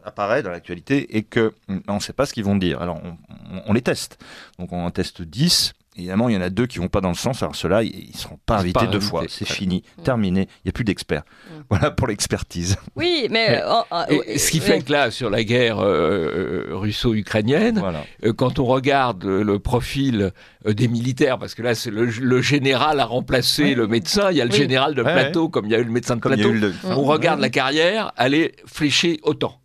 apparaît 0.05 0.43
dans 0.43 0.51
l'actualité 0.51 1.17
et 1.17 1.23
que 1.23 1.53
hum, 1.69 1.83
on 1.89 1.95
ne 1.95 2.01
sait 2.01 2.13
pas 2.13 2.27
ce 2.27 2.33
qu'ils 2.35 2.45
vont 2.45 2.57
dire, 2.57 2.81
alors 2.83 3.01
on, 3.05 3.11
on- 3.57 3.63
on 3.67 3.73
les 3.73 3.83
teste. 3.83 4.19
Donc 4.59 4.73
on 4.73 4.85
en 4.85 4.91
teste 4.91 5.23
10. 5.23 5.73
Évidemment, 5.97 6.29
il 6.29 6.35
y 6.35 6.37
en 6.37 6.41
a 6.43 6.51
deux 6.51 6.67
qui 6.67 6.81
vont 6.81 6.89
pas 6.89 7.01
dans 7.01 7.11
le 7.11 7.15
sens. 7.15 7.41
Alors 7.45 7.55
ceux-là, 7.55 7.85
ils 7.85 8.11
ne 8.13 8.19
seront 8.19 8.41
pas 8.47 8.59
invités 8.59 8.73
pas 8.81 8.87
deux 8.89 8.99
fois. 8.99 9.23
C'est 9.29 9.47
fini, 9.47 9.85
terminé. 10.03 10.41
Il 10.41 10.67
n'y 10.67 10.69
a 10.71 10.73
plus 10.73 10.83
d'experts. 10.83 11.23
Mm. 11.23 11.53
Voilà 11.71 11.91
pour 11.93 12.09
l'expertise. 12.09 12.77
Oui, 12.97 13.29
mais. 13.31 13.63
euh, 13.63 14.03
Et 14.11 14.19
oui, 14.33 14.39
ce 14.41 14.51
qui 14.51 14.59
oui. 14.59 14.65
fait 14.67 14.81
que 14.83 14.91
là, 14.91 15.13
sur 15.13 15.31
la 15.31 15.45
guerre 15.45 15.79
euh, 15.79 16.67
euh, 16.71 16.77
russo-ukrainienne, 16.77 17.79
Voilà. 17.79 18.03
euh, 18.25 18.33
quand 18.33 18.59
on 18.59 18.65
regarde 18.65 19.25
euh, 19.25 19.45
le 19.45 19.61
profil 19.61 20.33
euh, 20.67 20.73
des 20.75 20.89
militaires, 20.89 21.39
parce 21.39 21.55
que 21.55 21.63
là, 21.63 21.77
c'est 21.77 21.91
le, 21.93 22.07
le 22.07 22.43
général 22.43 22.99
a 22.99 23.05
remplacé 23.05 23.63
Ouais. 23.63 23.75
le 23.75 23.87
médecin, 23.87 24.33
il 24.33 24.37
y 24.37 24.41
a 24.41 24.45
le 24.47 24.51
Oui. 24.51 24.57
général 24.57 24.97
de 24.97 25.03
Ouais, 25.03 25.13
plateau, 25.13 25.49
comme 25.49 25.67
il 25.67 25.71
y 25.71 25.75
a 25.77 25.79
eu 25.79 25.85
le 25.85 25.93
médecin 25.93 26.17
de 26.17 26.21
Comme 26.21 26.35
plateau. 26.35 26.53
le. 26.53 26.75
On 26.87 27.03
regarde 27.05 27.39
la 27.39 27.51
carrière, 27.51 28.11
elle 28.19 28.35
est 28.35 28.57
fléchée 28.67 29.21
autant. 29.23 29.61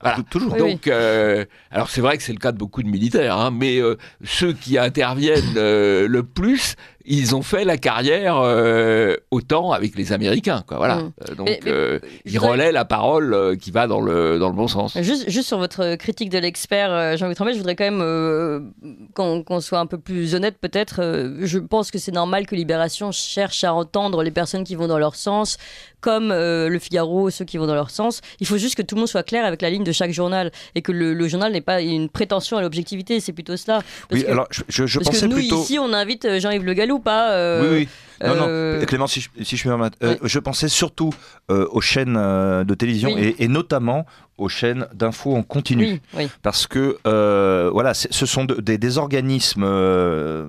Voilà. 0.00 0.18
Toujours. 0.30 0.54
Donc, 0.56 0.86
euh, 0.86 1.44
alors 1.70 1.88
c'est 1.88 2.00
vrai 2.00 2.16
que 2.18 2.22
c'est 2.22 2.32
le 2.32 2.38
cas 2.38 2.52
de 2.52 2.58
beaucoup 2.58 2.82
de 2.82 2.88
militaires, 2.88 3.36
hein, 3.38 3.50
mais 3.50 3.78
euh, 3.78 3.96
ceux 4.22 4.52
qui 4.52 4.76
interviennent 4.78 5.54
euh, 5.56 6.06
le 6.06 6.22
plus, 6.22 6.76
ils 7.04 7.34
ont 7.34 7.42
fait 7.42 7.64
la 7.64 7.76
carrière 7.76 8.36
euh, 8.38 9.16
autant 9.30 9.72
avec 9.72 9.96
les 9.96 10.12
Américains, 10.12 10.62
quoi. 10.66 10.76
Voilà. 10.78 10.96
Mm. 10.96 11.12
Euh, 11.30 11.34
donc, 11.34 11.46
Mais- 11.48 11.60
mais 11.64 11.70
euh, 11.70 11.98
ils 12.24 12.38
relaient 12.38 12.72
la 12.72 12.84
parole 12.84 13.56
qui 13.60 13.70
va 13.70 13.86
dans 13.86 14.00
le 14.00 14.38
dans 14.38 14.48
le 14.48 14.54
bon 14.54 14.68
sens. 14.68 14.96
Juste, 15.00 15.28
juste 15.30 15.48
sur 15.48 15.58
votre 15.58 15.96
critique 15.96 16.30
de 16.30 16.38
l'expert 16.38 17.16
Jean-Louis 17.16 17.34
Tremblay, 17.34 17.54
je 17.54 17.58
voudrais 17.58 17.76
quand 17.76 17.90
même 17.90 18.72
qu'on 19.14 19.60
soit 19.60 19.78
un 19.78 19.86
peu 19.86 19.98
plus 19.98 20.34
honnête 20.34 20.56
peut-être. 20.60 21.00
Je 21.40 21.58
pense 21.58 21.90
que 21.90 21.98
c'est 21.98 22.12
normal 22.12 22.46
que 22.46 22.54
Libération 22.54 23.12
cherche 23.12 23.64
à 23.64 23.74
entendre 23.74 24.22
les 24.22 24.30
personnes 24.30 24.64
qui 24.64 24.74
vont 24.74 24.86
dans 24.88 24.98
leur 24.98 25.14
sens, 25.14 25.56
comme 26.00 26.28
Le 26.30 26.78
Figaro, 26.80 27.30
ceux 27.30 27.44
qui 27.44 27.58
vont 27.58 27.66
dans 27.66 27.74
leur 27.74 27.90
sens. 27.90 28.20
Il 28.40 28.46
faut 28.46 28.58
juste 28.58 28.74
que 28.74 28.82
tout 28.82 28.94
le 28.94 29.00
monde 29.00 29.08
soit 29.08 29.22
clair 29.22 29.44
avec 29.44 29.62
la 29.62 29.70
ligne 29.70 29.84
de 29.84 29.92
chaque 29.92 30.12
journal 30.12 30.50
et 30.74 30.82
que 30.82 30.92
le, 30.92 31.14
le 31.14 31.28
journal 31.28 31.52
n'est 31.52 31.60
pas 31.60 31.80
une 31.80 32.08
prétention 32.08 32.56
à 32.56 32.62
l'objectivité, 32.62 33.20
c'est 33.20 33.32
plutôt 33.32 33.56
cela. 33.56 33.82
Parce 34.08 34.20
Oui, 34.20 34.24
que, 34.24 34.30
alors 34.30 34.46
je, 34.50 34.86
je- 34.86 34.98
parce 34.98 35.20
que 35.20 35.26
nous 35.26 35.36
plutôt. 35.36 35.60
ici, 35.62 35.78
on 35.78 35.92
invite 35.92 36.38
Jean-Yves 36.38 36.64
Le 36.64 36.74
Gallou, 36.74 36.91
pas. 37.00 37.30
euh, 37.32 37.62
oui, 37.62 37.68
oui. 37.78 37.88
Non, 38.24 38.34
euh, 38.48 38.78
non. 38.80 38.86
Clément, 38.86 39.06
si 39.08 39.20
je, 39.20 39.28
si 39.44 39.56
je 39.56 39.68
me 39.68 39.74
euh, 39.74 39.88
Oui. 40.02 40.16
je 40.22 40.38
pensais 40.38 40.68
surtout 40.68 41.10
euh, 41.50 41.66
aux 41.72 41.80
chaînes 41.80 42.16
euh, 42.16 42.62
de 42.62 42.74
télévision 42.74 43.12
Oui. 43.14 43.34
et, 43.38 43.44
et 43.44 43.48
notamment 43.48 44.06
aux 44.38 44.48
chaînes 44.48 44.86
d'infos 44.94 45.34
en 45.34 45.42
continu. 45.42 46.00
Oui. 46.16 46.28
Parce 46.42 46.66
que 46.68 46.98
euh, 47.06 47.68
voilà, 47.72 47.94
ce 47.94 48.26
sont 48.26 48.44
de- 48.44 48.60
des, 48.60 48.78
des 48.78 48.98
organismes 48.98 49.64
euh, 49.64 50.46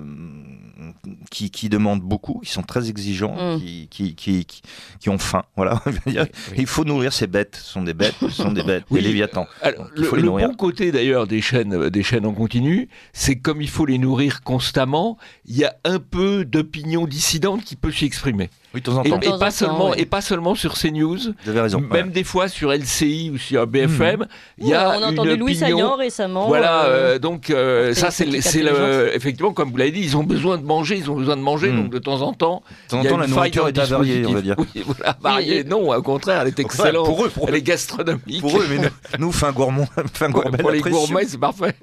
qui, 1.30 1.50
qui 1.50 1.68
demandent 1.68 2.00
beaucoup, 2.02 2.40
qui 2.44 2.50
sont 2.50 2.62
très 2.62 2.88
exigeants, 2.90 3.34
Mm. 3.34 3.58
qui, 3.60 3.88
qui, 3.90 4.14
qui, 4.14 4.44
qui- 4.44 4.62
qui 5.00 5.08
ont 5.10 5.18
faim. 5.18 5.42
Voilà. 5.56 5.82
Il 6.56 6.66
faut 6.66 6.84
nourrir 6.84 7.12
ces 7.12 7.26
bêtes. 7.26 7.56
Ce 7.62 7.72
sont 7.72 7.82
des 7.82 7.94
bêtes, 7.94 8.14
ce 8.20 8.28
sont 8.28 8.52
des 8.52 8.62
bêtes, 8.62 8.84
Oui. 8.90 9.00
des 9.00 9.08
léviathans. 9.08 9.46
Alors, 9.62 9.88
le, 9.94 10.08
le 10.10 10.22
nourrir. 10.22 10.48
bon 10.48 10.54
côté 10.54 10.92
d'ailleurs 10.92 11.26
des 11.26 11.40
chaînes, 11.40 11.74
euh, 11.74 11.90
des 11.90 12.02
chaînes 12.02 12.26
en 12.26 12.32
continu, 12.32 12.88
c'est 13.12 13.36
que 13.36 13.42
comme 13.42 13.60
il 13.62 13.68
faut 13.68 13.86
les 13.86 13.98
nourrir 13.98 14.42
constamment, 14.42 15.18
il 15.46 15.56
y 15.56 15.64
a 15.64 15.74
un 15.84 15.98
peu 15.98 16.44
d'opinion 16.44 17.06
dissidente 17.06 17.64
qui 17.64 17.76
peut 17.76 17.92
s'y 17.92 18.04
exprimer. 18.04 18.50
Oui, 18.74 18.80
de 18.80 18.84
temps 18.86 18.96
en 18.98 19.02
Et, 19.04 19.10
temps. 19.10 19.18
Pas 19.38 19.46
temps, 19.46 19.50
seulement, 19.52 19.90
oui. 19.90 19.96
et 19.98 20.04
pas 20.04 20.20
seulement 20.20 20.54
sur 20.56 20.74
CNews, 20.74 21.16
Vous 21.44 21.50
avez 21.50 21.60
raison. 21.60 21.80
même 21.80 22.10
des 22.10 22.24
fois 22.24 22.48
sur 22.48 22.72
LCI 22.72 23.30
ou 23.32 23.38
sur 23.38 23.64
BFM, 23.68 24.26
il 24.58 24.66
y 24.68 24.72
on 24.72 24.76
a 24.76 24.80
a 24.80 24.96
une 24.98 25.04
entendu 25.04 25.36
Louis 25.36 25.52
opinion. 25.52 25.76
Saillant 25.78 25.96
récemment. 25.96 26.48
Voilà, 26.48 26.84
euh, 26.86 27.14
euh, 27.14 27.18
donc 27.20 27.50
euh, 27.50 27.94
ça 27.94 28.10
c'est 28.10 28.24
le- 28.26 29.14
effectivement 29.14 29.52
comme 29.52 29.70
vous 29.70 29.76
l'avez 29.76 29.92
dit, 29.92 30.00
ils 30.00 30.16
ont 30.16 30.24
besoin 30.24 30.58
de 30.58 30.64
manger, 30.64 30.96
ils 30.96 31.10
ont 31.10 31.14
besoin 31.14 31.36
de 31.36 31.42
manger, 31.42 31.70
Mm. 31.70 31.76
donc 31.82 31.90
de 31.90 31.98
temps 31.98 32.20
en 32.22 32.32
temps, 32.32 32.62
De 32.86 32.90
temps 32.90 32.98
en 32.98 33.04
a 33.04 33.08
temps, 33.08 33.16
la 33.18 33.26
nourriture 33.28 33.68
est 33.68 33.78
avariée, 33.78 34.24
on 34.26 34.32
va 34.32 34.40
dire. 34.42 34.56
Oui, 34.58 34.82
voilà, 34.84 35.16
variée, 35.20 35.62
non, 35.64 35.92
au 35.94 36.02
contraire, 36.02 36.40
elle 36.42 36.48
est 36.48 36.58
excellente, 36.58 37.06
Pour 37.06 37.24
eux, 37.24 37.28
pour 37.28 37.48
elle 37.48 37.54
eux. 37.54 37.58
est 37.58 37.62
gastronomique. 37.62 38.40
Pour 38.40 38.58
eux, 38.58 38.66
mais 38.68 38.78
nous, 38.78 38.88
nous 39.26 39.32
fin 39.32 39.52
gourmand, 39.52 39.86
fin 40.14 40.30
Pour, 40.30 40.42
gourmet, 40.42 40.58
pour 40.58 40.70
les 40.72 40.80
gourmets, 40.80 41.26
c'est 41.26 41.38
parfait. 41.38 41.74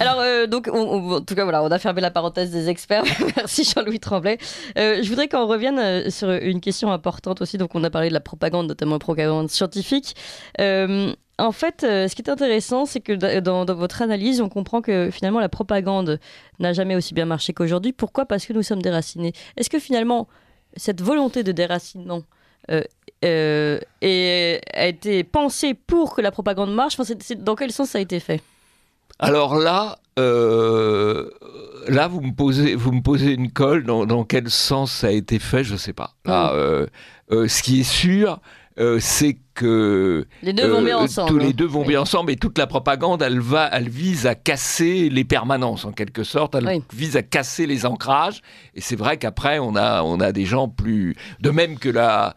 Alors, 0.00 0.18
euh, 0.20 0.46
donc, 0.46 0.68
on- 0.72 0.76
on- 0.78 1.12
en 1.16 1.20
tout 1.20 1.34
cas, 1.34 1.44
voilà, 1.44 1.62
on 1.62 1.70
a 1.70 1.78
fermé 1.78 2.00
la 2.00 2.10
parenthèse 2.10 2.50
des 2.50 2.68
experts. 2.68 3.04
Merci 3.36 3.64
Jean-Louis 3.64 4.00
Tremblay. 4.00 4.38
Euh, 4.78 5.02
je 5.02 5.08
voudrais 5.08 5.28
qu'on 5.28 5.46
revienne 5.46 5.78
euh, 5.78 6.10
sur 6.10 6.30
une 6.30 6.60
question 6.60 6.90
importante 6.90 7.40
aussi. 7.42 7.58
Donc, 7.58 7.74
on 7.74 7.84
a 7.84 7.90
parlé 7.90 8.08
de 8.08 8.14
la 8.14 8.20
propagande, 8.20 8.66
notamment 8.66 8.94
la 8.96 8.98
propagande 8.98 9.48
scientifique. 9.50 10.14
En 11.36 11.50
fait, 11.50 11.78
ce 11.80 12.14
qui 12.14 12.22
est 12.22 12.30
intéressant, 12.30 12.86
c'est 12.86 13.00
que 13.00 13.12
da- 13.12 13.40
dans, 13.40 13.64
votre 13.74 14.02
analyse, 14.02 14.40
on 14.40 14.48
comprend 14.48 14.80
que 14.80 15.10
finalement, 15.10 15.40
la 15.40 15.48
propagande 15.48 16.20
n'a 16.60 16.72
jamais 16.72 16.94
aussi 16.94 17.12
bien 17.12 17.24
marché 17.24 17.52
qu'aujourd'hui. 17.52 17.92
Pourquoi? 17.92 18.24
Parce 18.24 18.46
que 18.46 18.52
nous 18.52 18.62
sommes 18.62 18.82
déracinés. 18.82 19.32
Est-ce 19.56 19.68
que 19.68 19.80
finalement, 19.80 20.28
cette 20.76 21.00
volonté 21.02 21.42
de 21.42 21.50
déracinement 21.50 22.22
a 22.68 22.76
été 24.02 25.24
pensée 25.24 25.74
pour 25.74 26.14
que 26.14 26.20
la 26.20 26.30
propagande 26.30 26.72
marche? 26.72 26.98
Enfin, 27.00 27.14
Dans 27.38 27.56
quel 27.56 27.72
sens 27.72 27.90
ça 27.90 27.98
a 27.98 28.00
été 28.00 28.20
fait? 28.20 28.40
Alors 29.18 29.56
là, 29.56 29.98
euh, 30.18 31.30
là 31.88 32.08
vous 32.08 32.20
me 32.20 32.32
posez, 32.32 32.74
vous 32.74 32.92
me 32.92 33.00
posez 33.02 33.32
une 33.32 33.50
colle. 33.52 33.84
Dans, 33.84 34.06
dans 34.06 34.24
quel 34.24 34.50
sens 34.50 34.92
ça 34.92 35.08
a 35.08 35.10
été 35.10 35.38
fait, 35.38 35.64
je 35.64 35.76
sais 35.76 35.92
pas. 35.92 36.14
Là, 36.24 36.46
Mm. 36.52 36.56
euh, 36.56 36.86
euh, 37.32 37.48
ce 37.48 37.62
qui 37.62 37.80
est 37.80 37.84
sûr, 37.84 38.40
euh, 38.78 38.98
c'est 39.00 39.38
que 39.54 40.26
Les 40.42 40.52
deux 40.52 40.66
vont 40.66 40.80
euh, 40.80 40.84
bien 40.84 40.98
ensemble. 40.98 41.30
Tous 41.30 41.36
hein. 41.38 41.46
les 41.46 41.52
deux 41.52 41.66
vont 41.66 41.82
Oui. 41.82 41.88
bien 41.88 42.00
ensemble 42.00 42.32
et 42.32 42.36
toute 42.36 42.58
la 42.58 42.66
propagande, 42.66 43.22
elle 43.22 43.38
va, 43.38 43.68
elle 43.72 43.88
vise 43.88 44.26
à 44.26 44.34
casser 44.34 45.08
les 45.10 45.22
permanences 45.24 45.84
en 45.84 45.92
quelque 45.92 46.24
sorte. 46.24 46.56
Elle 46.56 46.66
Oui. 46.66 46.82
vise 46.92 47.16
à 47.16 47.22
casser 47.22 47.66
les 47.66 47.86
ancrages. 47.86 48.42
Et 48.74 48.80
c'est 48.80 48.96
vrai 48.96 49.16
qu'après, 49.16 49.60
on 49.60 49.76
a, 49.76 50.02
on 50.02 50.18
a 50.18 50.32
des 50.32 50.44
gens 50.44 50.68
plus. 50.68 51.14
De 51.40 51.50
même 51.50 51.78
que 51.78 51.88
là, 51.88 52.34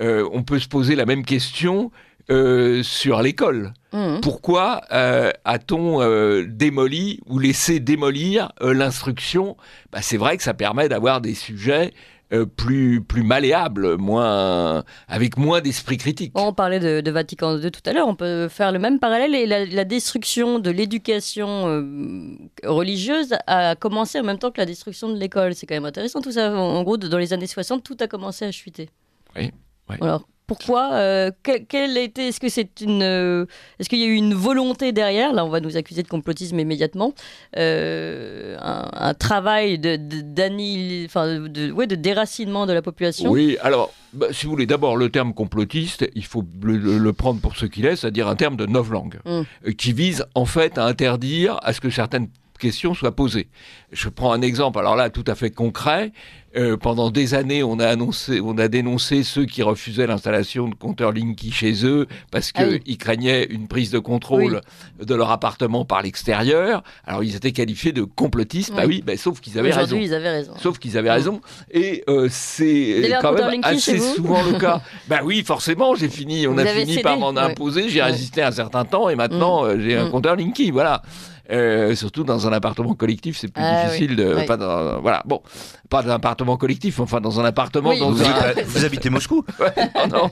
euh, 0.00 0.28
on 0.32 0.42
peut 0.42 0.58
se 0.58 0.68
poser 0.68 0.94
la 0.94 1.06
même 1.06 1.24
question 1.24 1.90
euh, 2.30 2.82
sur 2.82 3.22
l'école. 3.22 3.72
Mhm. 3.92 4.20
Pourquoi 4.20 4.82
euh, 4.92 5.30
a-t-on 5.44 6.02
euh, 6.02 6.44
démoli 6.48 7.20
ou 7.26 7.38
laissé 7.38 7.80
démolir 7.80 8.52
l'instruction? 8.60 9.56
Bah, 9.92 10.00
C'est 10.02 10.16
vrai 10.18 10.36
que 10.36 10.42
ça 10.42 10.54
permet 10.54 10.88
d'avoir 10.88 11.20
des 11.20 11.34
sujets 11.34 11.92
euh, 12.30 12.44
plus, 12.44 13.02
plus 13.02 13.22
malléables, 13.22 13.96
moins, 13.96 14.84
avec 15.08 15.38
moins 15.38 15.62
d'esprit 15.62 15.96
critique. 15.96 16.32
On 16.34 16.52
parlait 16.52 16.78
de, 16.80 17.00
de 17.00 17.10
Vatican 17.10 17.56
II 17.58 17.70
tout 17.70 17.80
à 17.86 17.94
l'heure, 17.94 18.06
on 18.06 18.14
peut 18.14 18.48
faire 18.48 18.70
le 18.70 18.78
même 18.78 18.98
parallèle 18.98 19.34
et 19.34 19.46
la, 19.46 19.64
la 19.64 19.84
destruction 19.84 20.58
de 20.58 20.70
l'éducation 20.70 21.68
euh, 21.68 22.36
religieuse 22.64 23.34
a 23.46 23.74
commencé 23.76 24.20
en 24.20 24.24
même 24.24 24.38
temps 24.38 24.50
que 24.50 24.60
la 24.60 24.66
destruction 24.66 25.08
de 25.08 25.18
l'école. 25.18 25.54
C'est 25.54 25.66
quand 25.66 25.76
même 25.76 25.86
intéressant 25.86 26.20
tout 26.20 26.32
ça. 26.32 26.52
En, 26.52 26.58
en 26.76 26.82
gros, 26.82 26.98
dans 26.98 27.16
les 27.16 27.32
années 27.32 27.46
60, 27.46 27.82
tout 27.82 27.96
a 28.00 28.06
commencé 28.06 28.44
à 28.44 28.52
chuter. 28.52 28.90
Oui, 29.34 29.50
oui. 29.88 29.96
Alors, 30.02 30.28
pourquoi 30.48 30.94
euh, 30.94 31.30
quel, 31.44 31.66
quel 31.66 31.96
était, 31.98 32.28
Est-ce 32.28 32.40
que 32.40 32.48
c'est 32.48 32.80
une, 32.80 33.02
euh, 33.02 33.44
est-ce 33.78 33.88
qu'il 33.88 34.00
y 34.00 34.02
a 34.02 34.06
eu 34.06 34.14
une 34.14 34.34
volonté 34.34 34.90
derrière? 34.92 35.32
Là, 35.32 35.44
on 35.44 35.50
va 35.50 35.60
nous 35.60 35.76
accuser 35.76 36.02
de 36.02 36.08
complotisme 36.08 36.58
immédiatement. 36.58 37.12
Euh, 37.56 38.56
un, 38.60 38.88
un 38.92 39.14
travail 39.14 39.78
de, 39.78 39.96
de, 39.96 41.04
enfin, 41.04 41.38
de, 41.48 41.70
ouais, 41.70 41.86
de 41.86 41.94
déracinement 41.94 42.66
de 42.66 42.72
la 42.72 42.82
population. 42.82 43.30
Oui, 43.30 43.58
alors, 43.60 43.92
bah, 44.14 44.28
si 44.32 44.46
vous 44.46 44.52
voulez, 44.52 44.66
d'abord, 44.66 44.96
le 44.96 45.10
terme 45.10 45.34
complotiste, 45.34 46.08
il 46.14 46.24
faut 46.24 46.44
le, 46.62 47.12
prendre 47.12 47.40
pour 47.40 47.56
ce 47.56 47.66
qu'il 47.66 47.84
est, 47.84 47.96
c'est-à-dire 47.96 48.26
un 48.26 48.36
terme 48.36 48.56
de 48.56 48.66
novlangue, 48.66 49.20
Mm. 49.24 49.30
euh, 49.30 49.72
qui 49.76 49.92
vise 49.92 50.24
en 50.34 50.46
fait 50.46 50.78
à 50.78 50.84
interdire 50.86 51.58
à 51.62 51.72
ce 51.72 51.80
que 51.80 51.90
certaines 51.90 52.28
questions 52.58 52.94
soient 52.94 53.14
posées. 53.16 53.48
Je 53.92 54.08
prends 54.08 54.32
un 54.32 54.42
exemple, 54.42 54.78
alors 54.78 54.96
là, 54.96 55.08
tout 55.10 55.24
à 55.26 55.34
fait 55.34 55.50
concret. 55.50 56.12
Euh, 56.56 56.78
pendant 56.78 57.10
des 57.10 57.34
années, 57.34 57.62
on 57.62 57.78
a 57.78 57.86
annoncé, 57.86 58.40
on 58.40 58.56
a 58.56 58.68
dénoncé 58.68 59.22
ceux 59.22 59.44
qui 59.44 59.62
refusaient 59.62 60.06
l'installation 60.06 60.66
de 60.66 60.74
compteurs 60.74 61.12
Linky 61.12 61.52
chez 61.52 61.84
eux 61.84 62.06
parce 62.30 62.52
Ah 62.54 62.64
qu'ils 62.64 62.80
oui. 62.86 62.96
craignaient 62.96 63.44
une 63.44 63.68
prise 63.68 63.90
de 63.90 63.98
contrôle 63.98 64.62
de 64.98 65.14
leur 65.14 65.30
appartement 65.30 65.84
par 65.84 66.00
l'extérieur. 66.02 66.82
Alors 67.06 67.22
ils 67.22 67.36
étaient 67.36 67.52
qualifiés 67.52 67.92
de 67.92 68.02
complotistes. 68.02 68.72
Bah 68.74 68.84
Oui. 68.86 68.96
oui, 68.96 69.02
bah, 69.06 69.16
sauf 69.18 69.40
qu'ils 69.40 69.58
avaient 69.58 69.72
raison. 69.72 69.98
Ils 70.00 70.14
avaient 70.14 70.30
raison. 70.30 70.54
Sauf 70.58 70.78
qu'ils 70.78 70.96
avaient 70.96 71.10
raison. 71.10 71.42
Et 71.70 72.02
euh, 72.08 72.28
c'est 72.30 73.10
quand 73.20 73.32
même 73.34 73.60
assez 73.62 73.98
souvent 73.98 74.42
le 74.42 74.58
cas. 74.58 74.80
ben 75.08 75.20
oui, 75.24 75.42
forcément, 75.44 75.94
j'ai 75.94 76.08
fini, 76.08 76.46
on 76.46 76.54
Vous 76.54 76.60
a 76.60 76.66
fini 76.66 76.92
cédé, 76.92 77.02
par 77.02 77.18
m'en 77.18 77.36
imposer, 77.36 77.90
j'ai 77.90 78.02
résisté 78.02 78.42
un 78.42 78.52
certain 78.52 78.86
temps 78.86 79.10
et 79.10 79.16
maintenant 79.16 79.64
euh, 79.66 79.76
j'ai 79.78 79.96
un 79.96 80.06
Mm. 80.08 80.10
compteur 80.10 80.34
Linky, 80.36 80.70
voilà. 80.70 81.02
Euh, 81.50 81.94
surtout 81.94 82.24
dans 82.24 82.46
un 82.46 82.52
appartement 82.52 82.94
collectif, 82.94 83.38
c'est 83.38 83.48
plus 83.48 83.62
Ah 83.64 83.84
difficile 83.86 84.10
oui, 84.10 84.16
de. 84.16 84.34
oui. 84.36 84.44
Pas 84.46 84.56
dans, 84.58 85.00
voilà, 85.00 85.22
bon, 85.24 85.40
pas 85.88 86.02
dans 86.02 86.10
un 86.10 86.14
appartement 86.16 86.56
collectif, 86.58 87.00
enfin 87.00 87.20
dans 87.22 87.40
un 87.40 87.44
appartement, 87.46 87.90
Oui. 87.90 87.98
dans 88.00 88.10
Vous, 88.10 88.22
un. 88.22 88.26
habitez- 88.30 88.62
vous 88.66 88.84
habitez 88.84 89.08
Moscou? 89.10 89.44
Ouais, 89.58 89.72
non, 90.10 90.24
non, 90.24 90.30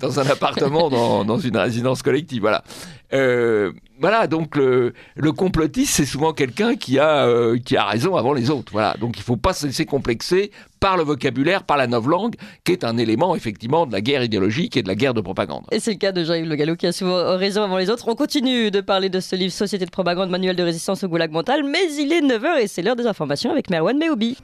dans 0.00 0.18
un 0.18 0.26
appartement, 0.26 0.90
dans, 0.90 1.24
dans 1.24 1.38
une 1.38 1.56
résidence 1.56 2.02
collective, 2.02 2.40
voilà. 2.40 2.64
Euh, 3.12 3.72
voilà, 4.00 4.26
donc 4.26 4.56
le, 4.56 4.92
le 5.16 5.32
complotiste, 5.32 5.94
c'est 5.94 6.04
souvent 6.04 6.32
quelqu'un 6.32 6.76
qui 6.76 6.98
a, 6.98 7.26
euh, 7.26 7.58
qui 7.58 7.76
a 7.76 7.84
raison 7.84 8.16
avant 8.16 8.32
les 8.32 8.50
autres. 8.50 8.70
Voilà, 8.72 8.94
donc 9.00 9.16
il 9.16 9.20
ne 9.20 9.24
faut 9.24 9.36
pas 9.36 9.52
se 9.52 9.66
laisser 9.66 9.86
complexer 9.86 10.50
par 10.80 10.96
le 10.96 11.02
vocabulaire, 11.02 11.64
par 11.64 11.76
la 11.76 11.86
novlangue, 11.86 12.36
qui 12.64 12.72
est 12.72 12.84
un 12.84 12.96
élément 12.96 13.34
effectivement 13.34 13.86
de 13.86 13.92
la 13.92 14.00
guerre 14.00 14.22
idéologique 14.22 14.76
et 14.76 14.82
de 14.82 14.88
la 14.88 14.94
guerre 14.94 15.14
de 15.14 15.20
propagande. 15.20 15.64
Et 15.72 15.80
c'est 15.80 15.92
le 15.92 15.98
cas 15.98 16.12
de 16.12 16.22
Jean-Yves 16.22 16.48
Le 16.48 16.54
Gallo 16.54 16.76
qui 16.76 16.86
a 16.86 16.92
souvent 16.92 17.36
raison 17.36 17.62
avant 17.64 17.78
les 17.78 17.90
autres. 17.90 18.06
On 18.08 18.14
continue 18.14 18.70
de 18.70 18.80
parler 18.80 19.08
de 19.08 19.20
ce 19.20 19.34
livre 19.34 19.52
Société 19.52 19.84
de 19.84 19.90
propagande, 19.90 20.30
manuel 20.30 20.54
de 20.54 20.62
résistance 20.62 21.02
au 21.02 21.08
goulag 21.08 21.32
mental, 21.32 21.64
mais 21.64 21.92
il 21.98 22.12
est 22.12 22.20
9h 22.20 22.60
et 22.62 22.68
c'est 22.68 22.82
l'heure 22.82 22.96
des 22.96 23.06
informations 23.06 23.50
avec 23.50 23.70
Merwan 23.70 23.98
Meoubi. 23.98 24.36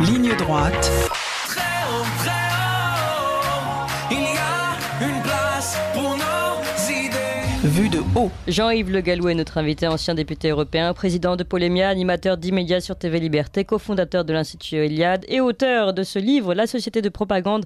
Ligne 0.00 0.34
droite, 0.36 0.90
de 7.74 7.98
haut. 8.16 8.30
Jean-Yves 8.46 8.92
Le 8.92 9.00
Gallou 9.00 9.28
est 9.28 9.34
notre 9.34 9.58
invité, 9.58 9.88
ancien 9.88 10.14
député 10.14 10.50
européen, 10.50 10.94
président 10.94 11.34
de 11.34 11.42
Polémia, 11.42 11.88
animateur 11.88 12.36
d'immédiat 12.36 12.80
sur 12.80 12.94
TV 12.96 13.18
Liberté, 13.18 13.64
cofondateur 13.64 14.24
de 14.24 14.32
l'Institut 14.32 14.76
Eliade 14.76 15.24
et 15.26 15.40
auteur 15.40 15.92
de 15.92 16.04
ce 16.04 16.20
livre, 16.20 16.54
La 16.54 16.68
société 16.68 17.02
de 17.02 17.08
propagande. 17.08 17.64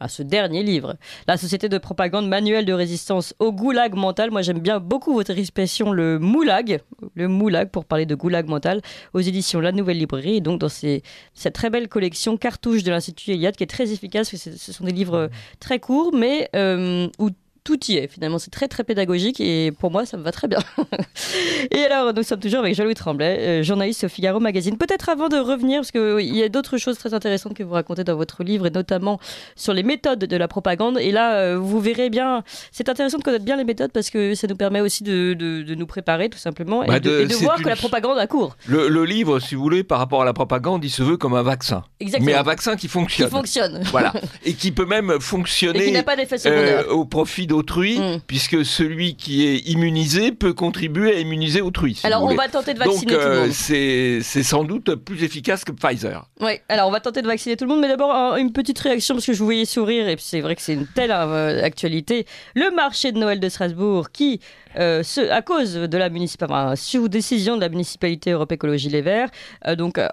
À 0.00 0.08
ce 0.08 0.22
dernier 0.22 0.62
livre, 0.62 0.96
La 1.28 1.36
société 1.36 1.68
de 1.68 1.76
propagande 1.76 2.26
manuel 2.26 2.64
de 2.64 2.72
résistance 2.72 3.34
au 3.38 3.52
goulag 3.52 3.94
mental. 3.94 4.30
Moi, 4.30 4.40
j'aime 4.40 4.60
bien 4.60 4.80
beaucoup 4.80 5.12
votre 5.12 5.36
expression, 5.36 5.92
le 5.92 6.18
moulag, 6.18 6.80
le 7.14 7.28
moulag 7.28 7.68
pour 7.68 7.84
parler 7.84 8.06
de 8.06 8.14
goulag 8.14 8.48
mental, 8.48 8.80
aux 9.12 9.20
éditions 9.20 9.60
La 9.60 9.72
Nouvelle 9.72 9.98
Librairie. 9.98 10.36
Et 10.36 10.40
donc, 10.40 10.58
dans 10.58 10.70
cette 10.70 11.54
très 11.54 11.68
belle 11.68 11.88
collection 11.88 12.38
cartouche 12.38 12.82
de 12.82 12.90
l'Institut 12.90 13.32
Eliade 13.32 13.56
qui 13.56 13.64
est 13.64 13.68
très 13.68 13.92
efficace, 13.92 14.34
ce 14.34 14.72
sont 14.72 14.84
des 14.84 14.92
livres 14.92 15.28
très 15.60 15.80
courts, 15.80 16.14
mais 16.14 16.48
euh, 16.56 17.08
où 17.18 17.28
tout 17.64 17.78
y 17.88 17.96
est 17.96 18.08
finalement. 18.08 18.38
C'est 18.38 18.50
très 18.50 18.68
très 18.68 18.84
pédagogique 18.84 19.40
et 19.40 19.72
pour 19.72 19.90
moi 19.90 20.04
ça 20.06 20.16
me 20.16 20.22
va 20.22 20.30
très 20.32 20.48
bien. 20.48 20.58
et 21.70 21.78
alors 21.84 22.12
nous 22.14 22.22
sommes 22.22 22.40
toujours 22.40 22.60
avec 22.60 22.74
Jean-Louis 22.74 22.94
Tremblay, 22.94 23.38
euh, 23.38 23.62
journaliste 23.62 24.04
au 24.04 24.08
Figaro 24.08 24.38
Magazine. 24.40 24.76
Peut-être 24.76 25.08
avant 25.08 25.28
de 25.28 25.36
revenir, 25.36 25.80
parce 25.80 25.90
qu'il 25.90 26.34
y 26.36 26.42
a 26.42 26.48
d'autres 26.48 26.76
choses 26.78 26.98
très 26.98 27.14
intéressantes 27.14 27.54
que 27.54 27.62
vous 27.62 27.72
racontez 27.74 28.04
dans 28.04 28.16
votre 28.16 28.44
livre 28.44 28.66
et 28.66 28.70
notamment 28.70 29.18
sur 29.56 29.72
les 29.74 29.82
méthodes 29.82 30.18
de 30.20 30.36
la 30.36 30.48
propagande. 30.48 30.98
Et 30.98 31.10
là 31.10 31.34
euh, 31.36 31.58
vous 31.58 31.80
verrez 31.80 32.10
bien, 32.10 32.42
c'est 32.72 32.88
intéressant 32.88 33.18
de 33.18 33.22
connaître 33.22 33.44
bien 33.44 33.56
les 33.56 33.64
méthodes 33.64 33.92
parce 33.92 34.10
que 34.10 34.34
ça 34.34 34.46
nous 34.46 34.56
permet 34.56 34.80
aussi 34.80 35.02
de, 35.02 35.34
de- 35.34 35.62
de 35.62 35.74
nous 35.74 35.86
préparer 35.86 36.28
tout 36.28 36.38
simplement 36.38 36.84
Bah, 36.84 36.98
et 36.98 37.00
de, 37.00 37.10
de- 37.10 37.20
et 37.22 37.26
de 37.26 37.34
voir 37.34 37.56
une- 37.58 37.64
que 37.64 37.68
la 37.68 37.76
propagande 37.76 38.18
a 38.18 38.26
cours. 38.26 38.56
Le, 38.66 38.88
le 38.88 39.04
livre, 39.04 39.40
si 39.40 39.54
vous 39.54 39.62
voulez, 39.62 39.82
par 39.84 39.98
rapport 39.98 40.22
à 40.22 40.24
la 40.24 40.32
propagande, 40.32 40.84
il 40.84 40.90
se 40.90 41.02
veut 41.02 41.16
comme 41.16 41.34
un 41.34 41.42
vaccin. 41.42 41.82
Exactement. 42.00 42.26
Mais 42.30 42.34
un 42.36 42.42
vaccin 42.42 42.76
qui 42.76 42.84
qui 42.84 42.88
fonctionne. 42.88 43.30
fonctionne. 43.30 43.80
Voilà. 43.90 44.12
Et 44.44 44.52
qui 44.52 44.70
peut 44.70 44.84
même 44.84 45.10
Et 45.10 45.14
qui 45.18 45.24
fonctionner 45.24 46.02
pas 46.02 46.16
euh, 46.46 46.84
au 46.90 47.06
profit 47.06 47.46
d'autrui, 47.54 47.98
Mm. 47.98 48.20
puisque 48.26 48.64
celui 48.64 49.14
qui 49.16 49.46
est 49.46 49.58
immunisé 49.68 50.32
peut 50.32 50.52
contribuer 50.52 51.14
à 51.14 51.18
immuniser 51.20 51.60
autrui. 51.60 51.94
si 51.94 52.06
alors 52.06 52.22
on 52.22 52.26
voulez. 52.26 52.36
va 52.36 52.48
tenter 52.48 52.74
de 52.74 52.78
Donc 52.80 52.88
vacciner 52.88 53.12
tout 53.14 53.18
le 53.18 53.24
euh, 53.26 53.40
monde. 53.42 53.52
c'est 53.52 54.18
c'est 54.22 54.42
sans 54.42 54.64
doute 54.64 54.94
plus 54.96 55.22
efficace 55.22 55.64
que 55.64 55.72
Pfizer. 55.72 56.28
Oui, 56.40 56.52
alors 56.68 56.88
on 56.88 56.90
va 56.90 57.00
tenter 57.00 57.22
de 57.22 57.26
vacciner 57.26 57.56
tout 57.56 57.64
le 57.64 57.70
monde, 57.70 57.80
mais 57.80 57.88
d'abord 57.88 58.12
un- 58.14 58.36
une 58.36 58.52
petite 58.52 58.78
réaction 58.78 59.14
parce 59.14 59.26
que 59.26 59.32
je 59.32 59.38
vous 59.38 59.44
voyais 59.44 59.64
sourire 59.64 60.08
et 60.08 60.16
puis 60.16 60.24
c'est 60.26 60.40
vrai 60.40 60.56
que 60.56 60.62
c'est 60.62 60.74
une 60.74 60.86
telle 60.86 61.12
euh, 61.12 61.62
actualité. 61.62 62.26
Le 62.54 62.74
marché 62.74 63.12
de 63.12 63.18
Noël 63.18 63.38
de 63.40 63.48
Strasbourg 63.48 64.10
qui, 64.10 64.40
euh, 64.78 65.02
se- 65.02 65.30
à 65.30 65.42
cause 65.42 65.74
de 65.74 65.98
la 65.98 66.08
municipalité, 66.08 66.76
sous 66.76 67.08
décision 67.08 67.56
de 67.56 67.60
la 67.60 67.68
municipalité 67.68 68.32
Europe 68.32 68.52
Écologie 68.52 68.88
Les 68.88 69.02
Verts, 69.02 69.28
euh, 69.66 69.76
donc 69.76 69.98
euh, 69.98 70.08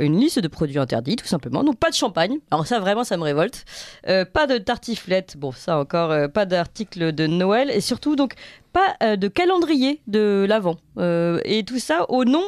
une 0.00 0.18
liste 0.18 0.38
de 0.38 0.48
produits 0.48 0.78
interdits 0.78 1.16
tout 1.16 1.26
simplement. 1.26 1.62
Donc 1.64 1.78
pas 1.78 1.90
de 1.90 1.94
champagne, 1.94 2.38
alors 2.50 2.66
ça 2.66 2.80
vraiment 2.80 3.04
ça 3.04 3.16
me 3.16 3.22
révolte. 3.22 3.64
Euh, 4.08 4.24
pas 4.24 4.46
de 4.46 4.58
tartiflette, 4.58 5.36
bon 5.36 5.52
ça 5.52 5.78
encore, 5.78 6.28
pas 6.30 6.46
d'article 6.46 7.12
de 7.12 7.26
Noël 7.26 7.70
et 7.70 7.80
surtout 7.80 8.16
donc 8.16 8.34
pas 8.72 9.16
de 9.16 9.28
calendrier 9.28 10.00
de 10.08 10.44
l'Avent. 10.48 10.76
Euh, 10.98 11.40
et 11.44 11.64
tout 11.64 11.78
ça 11.78 12.06
au 12.10 12.24
nom 12.24 12.42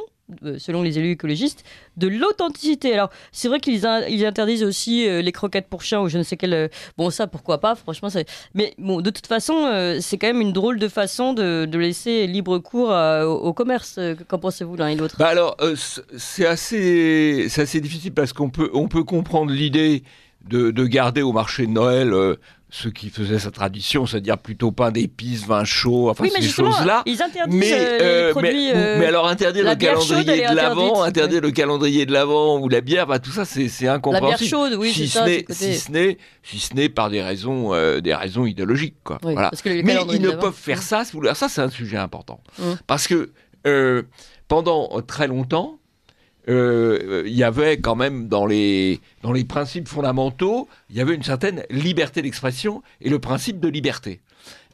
selon 0.58 0.82
les 0.82 0.98
élus 0.98 1.12
écologistes, 1.12 1.64
de 1.96 2.08
l'authenticité. 2.08 2.92
Alors, 2.92 3.10
c'est 3.32 3.48
vrai 3.48 3.60
qu'ils 3.60 3.86
ils 4.08 4.26
interdisent 4.26 4.64
aussi 4.64 5.08
euh, 5.08 5.22
les 5.22 5.32
croquettes 5.32 5.68
pour 5.68 5.82
chiens 5.82 6.00
ou 6.00 6.08
je 6.08 6.18
ne 6.18 6.22
sais 6.22 6.36
quel. 6.36 6.54
euh, 6.54 6.68
bon, 6.98 7.10
ça, 7.10 7.26
pourquoi 7.26 7.58
pas, 7.58 7.74
franchement. 7.74 8.08
Mais 8.54 8.74
bon, 8.78 9.00
de 9.00 9.10
toute 9.10 9.26
façon, 9.26 9.54
euh, 9.54 9.98
c'est 10.00 10.18
quand 10.18 10.26
même 10.26 10.40
une 10.40 10.52
drôle 10.52 10.78
de 10.78 10.88
façon 10.88 11.32
de, 11.32 11.68
laisser 11.76 12.26
libre 12.26 12.58
cours 12.58 12.90
au, 12.90 13.52
commerce. 13.52 13.96
Euh, 13.98 14.14
Qu'en 14.28 14.38
pensez-vous 14.38 14.76
l'un 14.76 14.88
et 14.88 14.96
l'autre? 14.96 15.16
Bah 15.18 15.28
alors, 15.28 15.56
euh, 15.60 15.76
c'est 16.16 16.46
assez, 16.46 17.48
assez 17.56 17.80
difficile 17.80 18.12
parce 18.12 18.32
qu'on 18.32 18.50
peut, 18.50 18.70
on 18.72 18.88
peut 18.88 19.04
comprendre 19.04 19.52
l'idée 19.52 20.02
de, 20.48 20.70
de 20.70 20.86
garder 20.86 21.22
au 21.22 21.32
marché 21.32 21.66
de 21.66 21.72
Noël 21.72 22.12
euh, 22.12 22.36
ce 22.68 22.88
qui 22.88 23.10
faisait 23.10 23.38
sa 23.38 23.52
tradition, 23.52 24.06
c'est-à-dire 24.06 24.38
plutôt 24.38 24.72
pain 24.72 24.90
d'épices, 24.90 25.46
vin 25.46 25.64
chaud, 25.64 26.10
enfin 26.10 26.24
Oui, 26.24 26.30
ces 26.34 26.42
choses-là. 26.48 27.02
ils 27.06 27.22
interdisent 27.22 27.60
Mais, 27.60 27.72
euh, 27.72 27.98
les 27.98 28.04
euh, 28.04 28.30
produits. 28.32 28.50
mais, 28.52 28.72
euh, 28.74 28.98
mais 28.98 29.06
alors 29.06 29.28
interdire 29.28 29.64
le 29.64 29.76
calendrier 29.76 30.46
de 30.48 30.54
l'avant, 30.56 31.02
interdire 31.02 31.40
le 31.42 31.50
calendrier 31.52 32.06
de 32.06 32.12
l'avant 32.12 32.58
ou 32.58 32.68
la 32.68 32.80
bière, 32.80 33.06
bah, 33.06 33.20
tout 33.20 33.30
ça 33.30 33.44
c'est 33.44 33.68
c'est 33.68 33.84
la 33.84 33.92
bière 33.92 33.94
incompréhensible. 33.98 34.50
chaude, 34.50 34.74
oui, 34.78 34.92
si, 34.92 35.06
ce 35.06 35.18
ça. 35.20 35.24
n'est- 35.26 35.44
si 35.48 35.74
ce 35.78 35.92
n'est 35.92 36.18
si 36.42 36.88
par 36.88 37.08
des 37.08 37.22
raisons 37.22 37.72
euh, 37.72 38.00
des 38.00 38.14
raisons 38.14 38.46
idéologiques 38.46 38.96
quoi. 39.04 39.18
Oui, 39.22 39.34
voilà. 39.34 39.52
Mais 39.64 39.96
ils 40.12 40.20
ne 40.20 40.32
peuvent 40.32 40.52
faire 40.52 40.82
ça. 40.82 41.04
si 41.04 41.12
vous 41.12 41.18
voulez. 41.18 41.28
Alors 41.28 41.36
ça 41.36 41.48
c'est 41.48 41.60
un 41.62 41.70
sujet 41.70 41.96
important 41.98 42.40
Mm. 42.58 42.72
parce 42.88 43.06
que 43.06 43.30
pendant 44.48 45.00
très 45.06 45.28
longtemps 45.28 45.75
euh, 46.48 47.22
il 47.26 47.34
y 47.34 47.44
avait 47.44 47.78
quand 47.78 47.96
même 47.96 48.28
dans 48.28 48.46
les, 48.46 49.00
dans 49.22 49.32
les 49.32 49.44
principes 49.44 49.88
fondamentaux, 49.88 50.68
il 50.90 50.96
y 50.96 51.00
avait 51.00 51.14
une 51.14 51.22
certaine 51.22 51.64
liberté 51.70 52.22
d'expression 52.22 52.82
et 53.00 53.10
le 53.10 53.18
principe 53.18 53.60
de 53.60 53.68
liberté. 53.68 54.20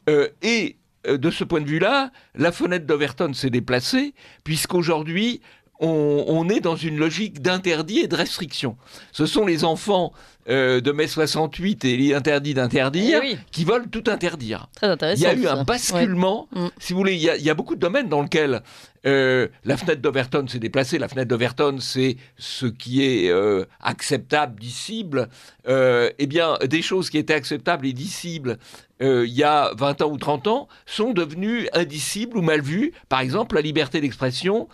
Euh, 0.09 0.27
et 0.41 0.77
euh, 1.07 1.17
de 1.17 1.31
ce 1.31 1.43
point 1.43 1.61
de 1.61 1.67
vue-là, 1.67 2.11
la 2.35 2.51
fenêtre 2.51 2.85
d'Overton 2.85 3.33
s'est 3.33 3.49
déplacée, 3.49 4.13
puisqu'aujourd'hui, 4.43 5.41
on, 5.79 6.25
on 6.27 6.47
est 6.49 6.59
dans 6.59 6.75
une 6.75 6.97
logique 6.97 7.41
d'interdit 7.41 7.99
et 7.99 8.07
de 8.07 8.15
restriction. 8.15 8.77
Ce 9.11 9.25
sont 9.25 9.45
les 9.45 9.63
enfants 9.63 10.13
euh, 10.49 10.81
de 10.81 10.91
mai 10.91 11.07
68 11.07 11.85
et 11.85 11.95
les 11.97 12.13
interdits 12.13 12.53
d'interdire 12.53 13.19
Eh 13.23 13.27
oui, 13.33 13.37
qui 13.51 13.63
veulent 13.65 13.89
tout 13.89 14.03
interdire. 14.07 14.67
très 14.75 14.87
intéressant. 14.87 15.21
Il 15.21 15.23
y 15.23 15.27
a 15.27 15.33
eu 15.33 15.43
ça. 15.43 15.53
un 15.55 15.63
basculement, 15.63 16.47
Ouais. 16.53 16.63
Mm. 16.63 16.69
si 16.79 16.93
vous 16.93 16.99
voulez, 16.99 17.13
il 17.13 17.21
y, 17.21 17.29
a, 17.29 17.35
il 17.37 17.43
y 17.43 17.49
a 17.49 17.53
beaucoup 17.53 17.75
de 17.75 17.79
domaines 17.79 18.09
dans 18.09 18.21
lesquels 18.21 18.61
euh, 19.05 19.47
la 19.65 19.77
fenêtre 19.77 20.01
d'Overton 20.01 20.45
s'est 20.47 20.59
déplacée. 20.59 20.97
La 20.97 21.07
fenêtre 21.07 21.27
d'Overton, 21.29 21.77
c'est 21.79 22.17
ce 22.37 22.65
qui 22.65 23.03
est 23.03 23.29
euh, 23.29 23.65
acceptable, 23.81 24.59
dissible. 24.59 25.29
Eh 25.67 26.27
bien, 26.27 26.57
des 26.67 26.81
choses 26.81 27.09
qui 27.09 27.17
étaient 27.17 27.33
acceptables 27.33 27.85
et 27.87 27.93
dissibles 27.93 28.57
il 29.01 29.25
y 29.33 29.43
a 29.43 29.71
20 29.75 30.01
ans 30.01 30.09
ou 30.11 30.17
30 30.17 30.47
ans 30.47 30.67
sont 30.85 31.11
devenues 31.11 31.67
indicibles 31.73 32.37
ou 32.37 32.41
mal 32.41 32.61
vues. 32.61 32.93
Par 33.09 33.19
exemple, 33.19 33.55
la 33.55 33.61
liberté 33.61 33.99
d'expression 33.99 34.69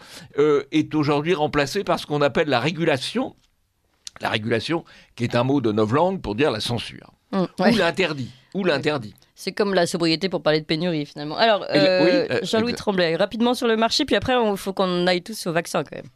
est 0.72 0.94
aujourd'hui 0.94 1.34
remplacée 1.34 1.84
par 1.84 2.00
ce 2.00 2.06
qu'on 2.06 2.22
appelle 2.22 2.48
la 2.48 2.60
régulation. 2.60 3.36
La 4.22 4.30
régulation, 4.30 4.84
qui 5.16 5.24
est 5.24 5.36
un 5.36 5.44
mot 5.44 5.62
de 5.62 5.72
novlangue 5.72 6.22
pour 6.22 6.36
dire 6.36 6.52
la 6.52 6.60
censure. 6.60 7.12
Mm, 7.32 7.44
ouais. 7.60 7.74
Ou 7.74 7.78
l'interdit. 7.78 8.32
Ou 8.56 8.64
l'interdit. 8.64 9.14
C'est 9.36 9.52
comme 9.54 9.74
la 9.74 9.86
sobriété 9.88 10.28
pour 10.28 10.42
parler 10.44 10.60
de 10.60 10.66
pénurie 10.66 11.06
finalement. 11.06 11.38
Alors, 11.38 11.62
le- 11.62 11.68
euh, 11.78 12.04
oui, 12.04 12.12
euh, 12.36 12.40
Jean-Louis. 12.44 12.74
Tremblay, 12.74 13.16
rapidement 13.16 13.54
sur 13.54 13.68
le 13.68 13.78
marché, 13.78 14.04
puis 14.06 14.16
après 14.16 14.34
il 14.34 14.58
faut 14.58 14.74
qu'on 14.74 15.08
aille 15.08 15.22
tous 15.22 15.48
au 15.48 15.54
vaccin 15.54 15.84
quand 15.84 15.96
même. 15.96 16.08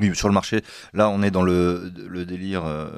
Oui, 0.00 0.16
sur 0.16 0.28
le 0.28 0.32
marché, 0.34 0.62
là, 0.94 1.10
on 1.10 1.22
est 1.22 1.30
dans 1.30 1.42
le, 1.42 1.92
le 2.08 2.24
délire 2.24 2.64
euh, 2.64 2.88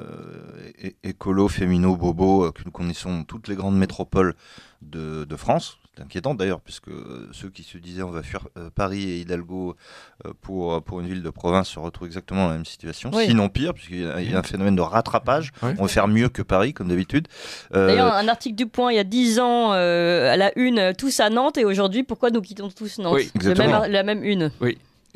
écolo, 1.03 1.49
fémino, 1.49 1.97
bobo, 1.97 2.49
que 2.53 2.61
nous 2.63 2.71
connaissons 2.71 3.25
toutes 3.25 3.49
les 3.49 3.55
grandes 3.55 3.77
métropoles 3.77 4.33
de, 4.81 5.25
de 5.25 5.35
France. 5.35 5.77
C'est 5.97 6.03
inquiétant 6.03 6.35
d'ailleurs, 6.35 6.59
puisque 6.59 6.89
euh, 6.89 7.29
ceux 7.31 7.49
qui 7.49 7.63
se 7.63 7.77
disaient 7.77 8.01
on 8.03 8.11
va 8.11 8.21
fuir 8.21 8.47
euh, 8.57 8.69
Paris 8.73 9.03
et 9.09 9.19
Hidalgo 9.21 9.75
euh, 10.25 10.33
pour, 10.41 10.81
pour 10.83 10.99
une 10.99 11.07
ville 11.07 11.23
de 11.23 11.29
province 11.29 11.69
se 11.69 11.79
retrouvent 11.79 12.07
exactement 12.07 12.43
dans 12.43 12.49
la 12.49 12.55
même 12.55 12.65
situation, 12.65 13.11
Oui. 13.13 13.27
sinon 13.27 13.47
pire, 13.49 13.73
puisqu'il 13.73 13.99
y, 13.99 14.01
y 14.31 14.33
a 14.35 14.39
un 14.39 14.43
phénomène 14.43 14.75
de 14.75 14.81
rattrapage. 14.81 15.51
Oui. 15.63 15.71
On 15.77 15.83
va 15.83 15.87
faire 15.87 16.07
mieux 16.07 16.27
que 16.29 16.41
Paris, 16.41 16.73
comme 16.73 16.89
d'habitude. 16.89 17.27
Euh, 17.73 17.87
D'ailleurs, 17.87 18.13
un 18.13 18.27
article 18.27 18.55
du 18.55 18.65
Point 18.67 18.91
il 18.91 18.95
y 18.95 18.99
a 18.99 19.03
10 19.05 19.39
ans 19.39 19.71
euh, 19.73 20.33
à 20.33 20.37
la 20.37 20.51
une, 20.57 20.93
tous 20.97 21.19
à 21.21 21.29
Nantes, 21.29 21.57
et 21.57 21.63
aujourd'hui, 21.65 22.03
pourquoi 22.03 22.29
nous 22.29 22.41
quittons 22.41 22.69
tous 22.69 22.99
Nantes? 22.99 23.13
Oui, 23.15 23.31
exactement. 23.35 23.81
même- 23.81 23.91
La 23.91 24.03
même 24.03 24.23
une. 24.23 24.51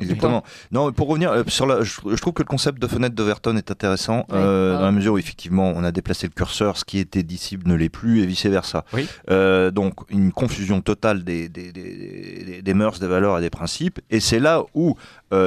Exactement. 0.00 0.42
Non, 0.72 0.92
pour 0.92 1.08
revenir 1.08 1.30
euh, 1.32 1.42
sur 1.46 1.66
la, 1.66 1.82
je, 1.82 2.00
je 2.04 2.16
trouve 2.20 2.32
que 2.32 2.42
le 2.42 2.46
concept 2.48 2.80
de 2.80 2.86
fenêtre 2.86 3.14
d'Overton 3.14 3.56
est 3.56 3.70
intéressant 3.70 4.26
euh, 4.32 4.74
Ah. 4.74 4.78
dans 4.78 4.84
la 4.86 4.92
mesure 4.92 5.12
où 5.14 5.18
effectivement 5.18 5.72
on 5.76 5.84
a 5.84 5.92
déplacé 5.92 6.26
le 6.26 6.32
curseur, 6.32 6.76
ce 6.76 6.84
qui 6.84 6.98
était 6.98 7.22
dissible 7.22 7.68
ne 7.68 7.74
l'est 7.74 7.88
plus 7.88 8.22
et 8.22 8.26
vice 8.26 8.46
versa. 8.46 8.84
Oui. 8.92 9.06
Euh, 9.30 9.70
donc 9.70 9.94
une 10.10 10.32
confusion 10.32 10.80
totale 10.80 11.24
des, 11.24 11.48
des, 11.48 11.72
des, 11.72 11.82
des- 12.44 12.62
des 12.62 12.74
mœurs, 12.74 12.98
des 13.00 13.06
valeurs 13.06 13.38
et 13.38 13.40
des 13.40 13.50
principes. 13.50 14.00
Et 14.10 14.20
c'est 14.20 14.40
là 14.40 14.62
où 14.74 14.96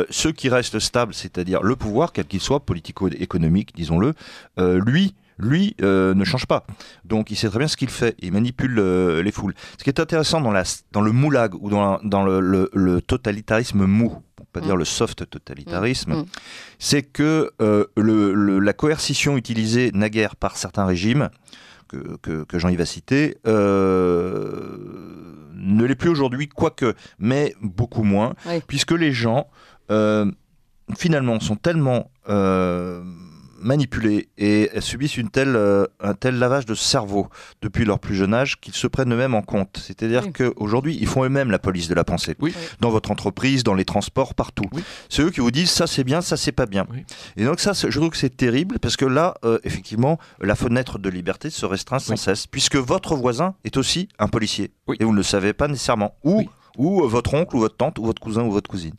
ceux 0.10 0.32
qui 0.32 0.48
restent 0.50 0.80
stables, 0.80 1.14
c'est-à-dire 1.14 1.62
le 1.62 1.76
pouvoir, 1.76 2.14
quel 2.14 2.26
qu'il 2.26 2.40
soit, 2.40 2.62
politico-économique, 2.62 3.74
disons-le, 3.76 4.14
lui. 4.58 5.14
Lui 5.38 5.76
euh, 5.82 6.14
ne 6.14 6.24
change 6.24 6.46
pas, 6.46 6.66
donc 7.06 7.32
il 7.32 7.36
sait 7.36 7.50
très 7.50 7.60
bien 7.60 7.68
ce 7.68 7.76
qu'il 7.78 7.90
fait. 7.90 8.16
Il 8.20 8.32
manipule 8.34 8.78
euh, 8.80 9.24
les 9.24 9.32
foules. 9.32 9.54
Ce 9.78 9.84
qui 9.84 9.90
est 9.90 10.00
intéressant 10.00 10.42
dans, 10.42 10.52
la, 10.52 10.64
dans 10.92 11.02
le 11.02 11.12
moulag 11.12 11.56
ou 11.60 11.70
dans, 11.70 11.82
la- 11.94 12.00
dans 12.04 12.24
le, 12.24 12.40
le- 12.40 12.70
le 12.74 13.02
totalitarisme 13.02 13.86
mou, 13.86 14.22
pour 14.36 14.46
pas 14.48 14.60
Mm. 14.60 14.64
dire 14.64 14.76
le 14.78 14.86
soft 14.86 15.28
totalitarisme, 15.30 16.14
Mm. 16.14 16.26
c'est 16.80 17.02
que 17.02 17.52
euh, 17.62 17.86
le- 17.98 18.60
la 18.60 18.74
coercition 18.74 19.36
utilisée 19.38 19.92
naguère 19.94 20.36
par 20.36 20.56
certains 20.58 20.86
régimes, 20.86 21.30
que, 21.88 22.18
que, 22.22 22.44
que 22.44 22.58
Jean-Yves 22.60 22.82
a 22.82 22.86
cité, 22.86 23.38
ne 25.56 25.86
l'est 25.86 25.96
plus 25.96 26.10
aujourd'hui, 26.10 26.48
quoique, 26.48 26.94
mais 27.20 27.56
beaucoup 27.62 28.04
moins, 28.04 28.34
Oui. 28.48 28.62
puisque 28.68 28.92
les 28.92 29.12
gens, 29.12 29.48
finalement, 30.98 31.40
sont 31.40 31.56
tellement 31.56 32.12
manipulés 33.64 34.30
et 34.38 34.70
subissent 34.80 35.18
une 35.18 35.30
telle, 35.30 35.56
euh, 35.56 35.86
un 36.00 36.14
tel 36.14 36.38
lavage 36.38 36.66
de 36.66 36.76
cerveau 36.76 37.28
depuis 37.62 37.86
leur 37.86 38.00
plus 38.00 38.16
jeune 38.16 38.34
âge 38.34 38.60
qu'ils 38.60 38.74
se 38.76 38.88
prennent 38.88 39.12
eux-mêmes 39.14 39.34
en 39.36 39.42
compte. 39.42 39.78
C'est-à-dire 39.84 40.24
Oui. 40.26 40.34
qu'aujourd'hui, 40.34 40.98
ils 41.00 41.08
font 41.08 41.24
eux-mêmes 41.24 41.50
la 41.50 41.60
police 41.60 41.88
de 41.88 41.96
la 41.96 42.04
pensée. 42.04 42.36
Oui. 42.40 42.54
Dans 42.82 42.90
votre 42.90 43.10
entreprise, 43.12 43.64
dans 43.64 43.74
les 43.74 43.86
transports, 43.86 44.34
partout. 44.36 44.66
Oui. 44.74 44.84
C'est 45.10 45.22
eux 45.24 45.32
qui 45.32 45.40
vous 45.40 45.52
disent 45.52 45.72
ça 45.72 45.88
c'est 45.88 46.04
bien, 46.04 46.22
ça 46.22 46.38
c'est 46.38 46.52
pas 46.52 46.66
bien. 46.66 46.86
Oui. 46.92 47.06
Et 47.38 47.46
donc 47.46 47.60
ça, 47.60 47.74
je 47.74 47.88
trouve 47.98 48.10
que 48.10 48.18
c'est 48.18 48.36
terrible 48.36 48.80
parce 48.80 48.98
que 48.98 49.06
là, 49.06 49.36
euh, 49.46 49.58
effectivement, 49.64 50.20
la 50.42 50.56
fenêtre 50.56 51.00
de 51.00 51.10
liberté 51.10 51.50
se 51.50 51.66
restreint 51.66 52.00
sans 52.00 52.14
Oui. 52.14 52.18
cesse, 52.18 52.46
puisque 52.48 52.76
votre 52.76 53.16
voisin 53.16 53.56
est 53.64 53.78
aussi 53.78 54.10
un 54.20 54.28
policier. 54.28 54.72
Oui. 54.88 54.98
Et 55.00 55.04
vous 55.06 55.12
ne 55.12 55.18
le 55.18 55.24
savez 55.24 55.54
pas 55.54 55.68
nécessairement. 55.68 56.16
Ou, 56.24 56.40
Oui. 56.40 56.50
ou 56.78 57.08
votre 57.08 57.34
oncle, 57.34 57.56
ou 57.56 57.60
votre 57.60 57.78
tante, 57.78 57.98
ou 58.00 58.06
votre 58.06 58.22
cousin, 58.22 58.44
ou 58.44 58.52
votre 58.52 58.70
cousine. 58.70 58.94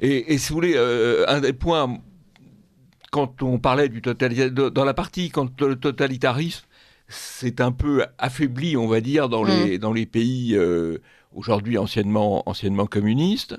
Et, 0.00 0.32
et 0.34 0.38
si 0.38 0.50
vous 0.50 0.54
voulez, 0.54 0.74
euh, 0.76 1.24
un 1.26 1.40
des 1.40 1.52
points, 1.52 1.98
quand 3.10 3.42
on 3.42 3.58
parlait 3.58 3.88
du 3.88 4.02
totalitarisme, 4.02 4.70
dans 4.70 4.84
la 4.84 4.94
partie, 4.94 5.30
quand 5.30 5.60
le 5.60 5.76
totalitarisme 5.76 6.64
s'est 7.08 7.60
un 7.60 7.72
peu 7.72 8.04
affaibli, 8.18 8.76
on 8.76 8.86
va 8.86 9.00
dire, 9.00 9.28
dans, 9.28 9.42
les, 9.42 9.78
dans 9.78 9.92
les 9.92 10.06
pays 10.06 10.54
euh, 10.54 10.98
aujourd'hui 11.34 11.78
anciennement, 11.78 12.48
anciennement 12.48 12.86
communistes, 12.86 13.58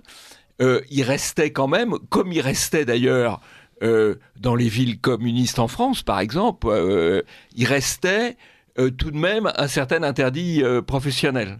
euh, 0.61 0.81
il 0.91 1.03
restait 1.03 1.51
quand 1.51 1.67
même, 1.67 1.97
comme 2.09 2.31
il 2.31 2.41
restait 2.41 2.85
d'ailleurs 2.85 3.41
euh, 3.81 4.15
dans 4.39 4.55
les 4.55 4.67
villes 4.67 4.99
communistes 4.99 5.57
en 5.57 5.67
France, 5.67 6.03
par 6.03 6.19
exemple, 6.19 6.67
il 7.55 7.65
restait 7.65 8.37
tout 8.75 9.11
de 9.11 9.17
même 9.17 9.51
un 9.55 9.67
certain 9.67 10.03
interdit 10.03 10.63
professionnel. 10.85 11.59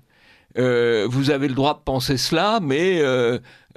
Vous 0.56 1.30
avez 1.32 1.48
le 1.48 1.54
droit 1.54 1.74
de 1.76 1.84
penser 1.84 2.18
cela, 2.18 2.60
mais 2.62 3.02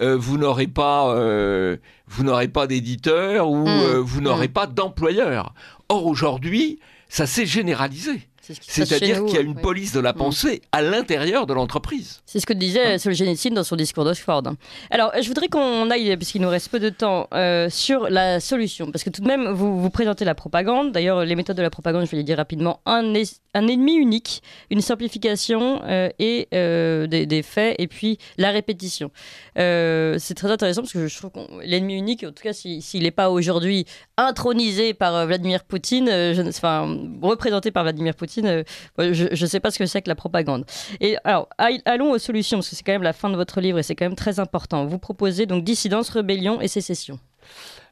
euh, 0.00 0.16
vous 0.16 0.38
n'aurez 0.38 0.66
pas, 0.68 1.14
euh, 1.14 1.76
vous 2.09 2.24
n'aurez 2.24 2.48
pas 2.48 2.66
d'éditeur 2.66 3.50
ou 3.50 3.64
Mm. 3.66 3.68
euh, 3.68 4.00
vous 4.00 4.20
n'aurez 4.20 4.48
Mm. 4.48 4.52
pas 4.52 4.66
d'employeur. 4.66 5.55
Or 5.88 6.07
aujourd'hui, 6.07 6.78
ça 7.09 7.26
s'est 7.26 7.46
généralisé. 7.46 8.28
C'est-à-dire 8.42 9.24
qu'il 9.24 9.35
y 9.35 9.38
a 9.38 9.40
une 9.40 9.55
ouais. 9.55 9.62
police 9.62 9.92
de 9.92 10.00
la 10.00 10.12
Mm. 10.12 10.16
pensée 10.16 10.62
à 10.72 10.83
l'intérieur 10.83 11.46
de 11.46 11.55
l'entreprise. 11.55 12.20
C'est 12.26 12.40
ce 12.40 12.46
que 12.46 12.52
disait 12.52 12.98
Solzhenitsyn 12.98 13.50
dans 13.55 13.64
son 13.64 13.76
discours 13.76 14.05
d'Oxford. 14.05 14.42
Alors, 14.90 15.12
je 15.20 15.26
voudrais 15.28 15.48
qu'on 15.48 15.90
aille, 15.90 16.16
puisqu'il 16.16 16.42
nous 16.42 16.48
reste 16.48 16.68
peu 16.70 16.81
de 16.81 16.88
temps, 16.90 17.28
euh, 17.35 17.70
sur 17.70 18.09
la 18.11 18.40
solution. 18.40 18.90
Parce 18.90 19.05
que 19.05 19.11
tout 19.11 19.22
de 19.22 19.28
même, 19.28 19.48
vous, 19.52 19.81
vous 19.81 19.90
présentez 19.90 20.24
la 20.24 20.35
propagande. 20.35 20.92
D'ailleurs, 20.92 21.24
les 21.24 21.37
méthodes 21.37 21.57
de 21.57 21.62
la 21.62 21.70
propagande, 21.70 22.05
je 22.05 22.11
vais 22.11 22.16
les 22.18 22.22
dire 22.24 22.37
rapidement. 22.37 22.81
Un, 22.85 23.14
es- 23.14 23.22
un 23.55 23.68
ennemi 23.68 23.94
unique, 23.94 24.42
une 24.70 24.81
simplification 24.81 25.83
euh, 25.85 26.09
et 26.18 26.48
euh, 26.55 27.07
des, 27.07 27.26
des 27.26 27.42
faits, 27.42 27.76
et 27.78 27.87
puis 27.87 28.18
la 28.38 28.50
répétition. 28.50 29.11
C'est 29.57 30.35
très 30.35 30.50
intéressant 30.50 30.83
parce 30.83 30.92
que 30.92 31.07
je 31.07 31.16
trouve 31.16 31.31
que 31.31 31.38
l'ennemi 31.64 31.94
unique, 31.94 32.24
en 32.24 32.33
tout 32.33 32.42
cas, 32.42 32.52
si- 32.52 32.83
s'il 32.83 33.02
n'est 33.05 33.11
pas 33.11 33.31
aujourd'hui 33.31 33.85
intronisé 34.16 34.94
par 34.94 35.26
Vladimir 35.26 35.64
Poutine, 35.64 36.07
je 36.09 36.42
enfin, 36.48 36.98
représenté 37.20 37.70
par 37.70 37.83
Vladimir 37.85 38.14
Poutine, 38.14 38.32
euh, 38.38 38.62
je 38.99 39.40
ne 39.40 39.47
sais 39.47 39.61
pas 39.61 39.71
ce 39.71 39.79
que 39.79 39.87
c'est 39.87 40.03
que 40.03 40.09
la 40.09 40.14
propagande. 40.14 40.64
Et 41.01 41.16
alors, 41.25 41.49
allons 41.85 42.12
aux 42.12 42.18
solutions, 42.18 42.59
parce 42.59 42.71
que 42.71 42.77
c'est 42.77 42.85
quand 42.85 42.92
même 42.92 43.03
la 43.03 43.12
fin 43.12 43.31
de 43.31 43.37
votre 43.37 43.61
livre 43.61 43.79
et 43.79 43.83
c'est 43.83 43.95
quand 43.95 44.05
même 44.05 44.14
très 44.14 44.40
important. 44.40 44.87
Vous 44.87 44.99
proposez 44.99 45.47
donc 45.47 45.64
dissidence, 45.64 46.09
rébellion 46.11 46.61
et 46.61 46.68
sécession. 46.68 47.18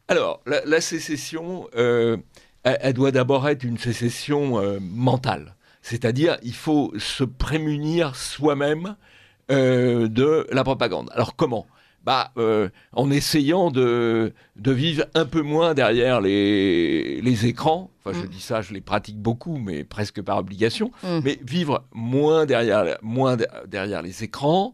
Alors, 0.09 0.43
la, 0.47 0.81
sécession, 0.81 1.69
euh, 1.77 2.17
elle, 2.65 2.95
doit 2.95 3.13
d'abord 3.13 3.49
être 3.49 3.63
une 3.63 3.79
sécession 3.79 4.61
euh, 4.61 4.79
mentale. 4.81 5.55
C'est-à-dire, 5.83 6.37
il 6.43 6.55
faut 6.55 6.93
se 6.99 7.25
prémunir 7.25 8.17
soi-même 8.17 8.97
de 9.49 10.47
la 10.53 10.63
propagande. 10.63 11.11
Alors, 11.13 11.35
comment? 11.35 11.67
Bah, 12.05 12.33
euh, 12.39 12.69
En 12.93 13.11
essayant 13.11 13.71
de, 13.71 14.33
de 14.57 14.73
vivre 14.73 15.05
un 15.15 15.25
peu 15.27 15.43
moins 15.43 15.75
derrière 15.75 16.21
les, 16.21 17.21
les 17.21 17.47
écrans. 17.47 17.91
Enfin, 18.05 18.19
je 18.19 18.25
Mm. 18.27 18.31
dis 18.31 18.41
ça, 18.41 18.63
je 18.63 18.73
les 18.73 18.81
pratique 18.81 19.19
beaucoup, 19.19 19.59
mais 19.59 19.85
presque 19.85 20.23
par 20.23 20.39
obligation. 20.39 20.91
Mm. 21.03 21.21
Mais 21.25 21.39
vivre 21.47 21.85
moins 21.93 22.47
derrière, 22.47 22.97
moins 23.03 23.37
de- 23.37 23.47
derrière 23.67 24.03
les 24.03 24.25
écrans 24.25 24.73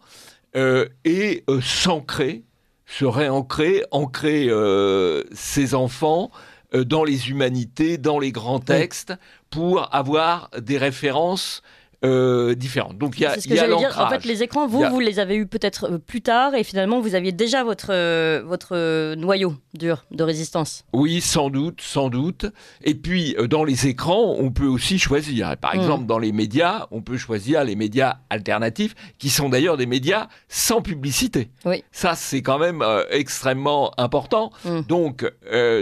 euh, 0.56 0.86
et 1.04 1.44
euh, 1.50 1.60
s'ancrer 1.60 2.44
se 2.88 3.04
réancrer, 3.04 3.82
ancrer 3.90 4.46
euh, 4.48 5.24
ses 5.32 5.74
enfants 5.74 6.30
dans 6.72 7.02
les 7.02 7.30
humanités, 7.30 7.98
dans 7.98 8.20
les 8.20 8.30
grands 8.30 8.60
textes, 8.60 9.12
pour 9.50 9.92
avoir 9.92 10.50
des 10.60 10.78
références 10.78 11.62
euh, 12.04 12.54
différentes. 12.54 12.98
Donc 12.98 13.18
il 13.18 13.22
y 13.22 13.26
a, 13.26 13.34
C'est 13.34 13.40
ce 13.40 13.48
que 13.48 13.54
y 13.54 13.58
a 13.58 13.66
dire. 13.66 13.98
En 13.98 14.08
fait, 14.08 14.24
les 14.24 14.42
écrans, 14.42 14.66
vous, 14.66 14.82
a- 14.82 14.90
vous 14.90 15.00
les 15.00 15.18
avez 15.18 15.36
eus 15.36 15.46
peut-être 15.46 15.92
euh, 15.92 15.98
plus 15.98 16.20
tard 16.20 16.54
et 16.54 16.62
finalement, 16.64 17.00
vous 17.00 17.14
aviez 17.14 17.32
déjà 17.32 17.64
votre, 17.64 17.88
euh, 17.90 18.42
votre 18.44 18.76
euh, 18.76 19.16
noyau 19.16 19.54
dur 19.74 20.04
de 20.10 20.22
résistance. 20.22 20.84
Oui, 20.92 21.20
sans 21.20 21.48
doute, 21.50 21.80
sans 21.80 22.08
doute. 22.08 22.46
Et 22.84 22.94
puis, 22.94 23.34
dans 23.48 23.64
les 23.64 23.86
écrans, 23.86 24.36
on 24.38 24.50
peut 24.50 24.66
aussi 24.66 24.98
choisir. 24.98 25.56
Par 25.56 25.74
Mm. 25.74 25.78
exemple, 25.80 26.06
dans 26.06 26.18
les 26.18 26.32
médias, 26.32 26.86
on 26.90 27.00
peut 27.02 27.16
choisir 27.16 27.64
les 27.64 27.76
médias 27.76 28.16
alternatifs, 28.30 28.94
qui 29.18 29.28
sont 29.30 29.48
d'ailleurs 29.48 29.76
des 29.76 29.86
médias 29.86 30.28
sans 30.48 30.82
publicité. 30.82 31.50
Oui. 31.64 31.82
Ça, 31.92 32.14
c'est 32.14 32.42
quand 32.42 32.58
même 32.58 32.82
euh, 32.82 33.04
extrêmement 33.10 33.92
important. 33.98 34.50
Mm. 34.64 34.80
Donc, 34.82 35.32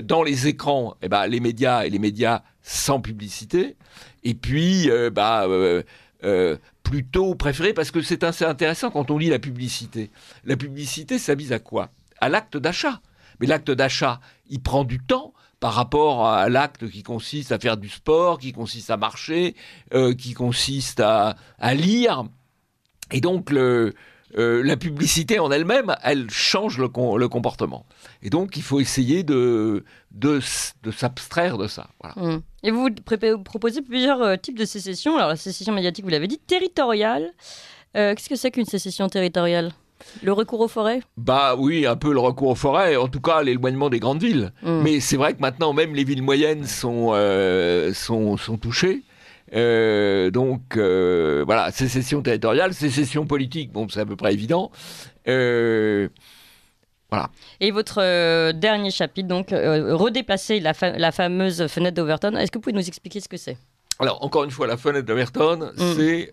dans 0.05 0.23
les 0.23 0.47
écrans, 0.47 0.95
eh 1.03 1.09
ben, 1.09 1.27
les 1.27 1.41
médias 1.41 1.85
et 1.85 1.91
les 1.91 1.99
médias 1.99 2.43
sans 2.63 3.01
publicité. 3.01 3.77
Et 4.23 4.35
puis, 4.35 4.89
bah, 5.13 5.47
euh, 6.25 6.57
plutôt 6.83 7.35
préféré, 7.35 7.73
parce 7.73 7.91
que 7.91 8.03
c'est 8.03 8.25
assez 8.25 8.45
intéressant 8.45 8.91
quand 8.91 9.11
on 9.11 9.19
lit 9.19 9.29
la 9.29 9.39
publicité. 9.39 10.11
La 10.45 10.57
publicité, 10.57 11.19
ça 11.19 11.35
à 11.51 11.59
quoi? 11.59 11.91
À 12.21 12.29
l'acte 12.29 12.57
d'achat. 12.57 13.01
Mais 13.41 13.47
l'acte 13.47 13.71
d'achat, 13.71 14.21
il 14.49 14.63
prend 14.63 14.85
du 14.85 14.99
temps 15.01 15.35
par 15.61 15.75
rapport 15.75 16.27
à 16.27 16.49
l'acte 16.49 16.89
qui 16.89 17.03
consiste 17.03 17.53
à 17.53 17.59
faire 17.59 17.77
du 17.77 17.89
sport, 17.89 18.39
qui 18.39 18.53
consiste 18.53 18.91
à 18.91 18.97
marcher, 18.97 19.55
euh, 19.93 20.15
qui 20.15 20.35
consiste 20.35 21.01
à, 21.01 21.37
à 21.59 21.75
lire. 21.75 22.25
Et 23.11 23.21
donc, 23.21 23.51
le, 23.51 23.95
euh, 24.37 24.63
la 24.65 24.77
publicité 24.77 25.39
en 25.39 25.51
elle-même, 25.51 25.95
elle 26.03 26.29
change 26.31 26.79
le, 26.79 26.89
com- 26.89 27.17
le 27.17 27.29
comportement. 27.29 27.87
Et 28.23 28.31
donc, 28.31 28.57
il 28.57 28.63
faut 28.63 28.81
essayer 28.81 29.23
de, 29.23 29.85
de, 30.11 30.41
s'abstraire 30.91 31.57
de 31.59 31.67
ça. 31.69 31.89
Voilà. 32.03 32.37
Mm. 32.37 32.43
Et 32.65 32.71
vous 32.71 32.89
proposez 33.45 33.83
plusieurs 33.83 34.23
euh, 34.23 34.37
types 34.37 34.59
de 34.59 34.65
sécession. 34.65 35.17
Alors, 35.17 35.29
la 35.29 35.37
sécession 35.37 35.73
médiatique, 35.73 36.05
vous 36.05 36.11
l'avez 36.11 36.27
dit, 36.27 36.39
territoriale. 36.39 37.33
Euh, 37.97 38.15
Qu'est-ce 38.15 38.29
que 38.29 38.37
c'est 38.37 38.51
qu'une 38.51 38.65
sécession 38.65 39.09
territoriale? 39.09 39.73
Le 40.23 40.33
recours 40.33 40.61
aux 40.61 40.69
forêts? 40.69 41.01
Bah 41.17 41.55
oui, 41.57 41.87
un 41.87 41.97
peu 41.97 42.13
le 42.13 42.19
recours 42.19 42.51
aux 42.51 42.55
forêts, 42.57 42.97
en 42.97 43.09
tout 43.09 43.21
cas 43.21 43.43
l'éloignement 43.43 43.89
des 43.89 44.01
grandes 44.01 44.23
villes. 44.23 44.53
Mm. 44.63 44.81
Mais 44.83 45.01
c'est 45.01 45.17
vrai 45.17 45.35
que 45.35 45.41
maintenant, 45.41 45.73
même 45.73 45.95
les 45.95 46.05
villes 46.05 46.23
moyennes 46.23 46.67
sont, 46.67 47.13
sont, 47.95 48.37
sont 48.37 48.57
touchées. 48.59 49.03
Euh, 49.55 50.31
donc 50.31 50.77
euh, 50.77 51.43
voilà, 51.47 51.71
sécession 51.71 52.23
territoriale, 52.23 52.75
sécession 52.75 53.25
politique, 53.27 53.71
bon, 53.73 53.89
c'est 53.89 54.01
à 54.01 54.07
peu 54.07 54.17
près 54.17 54.33
évident. 54.33 54.71
Euh, 55.29 56.09
Et 57.61 57.71
votre 57.71 58.53
dernier 58.53 58.91
chapitre, 58.91 59.29
donc, 59.29 59.49
redéplacer 59.51 60.59
la, 60.61 60.75
fa- 60.75 60.99
la 60.99 61.13
fameuse 61.13 61.67
fenêtre 61.69 61.95
d'Overton. 61.95 62.35
Est-ce 62.37 62.51
que 62.51 62.59
vous 62.59 62.63
pouvez 62.63 62.73
nous 62.73 62.89
expliquer 62.89 63.21
ce 63.21 63.29
que 63.29 63.37
c'est? 63.37 63.57
Alors, 64.01 64.25
encore 64.25 64.43
une 64.43 64.51
fois, 64.51 64.67
la 64.67 64.77
fenêtre 64.77 65.07
d'Amerton, 65.07 65.71
Mm. 65.77 65.95
c'est 65.97 66.33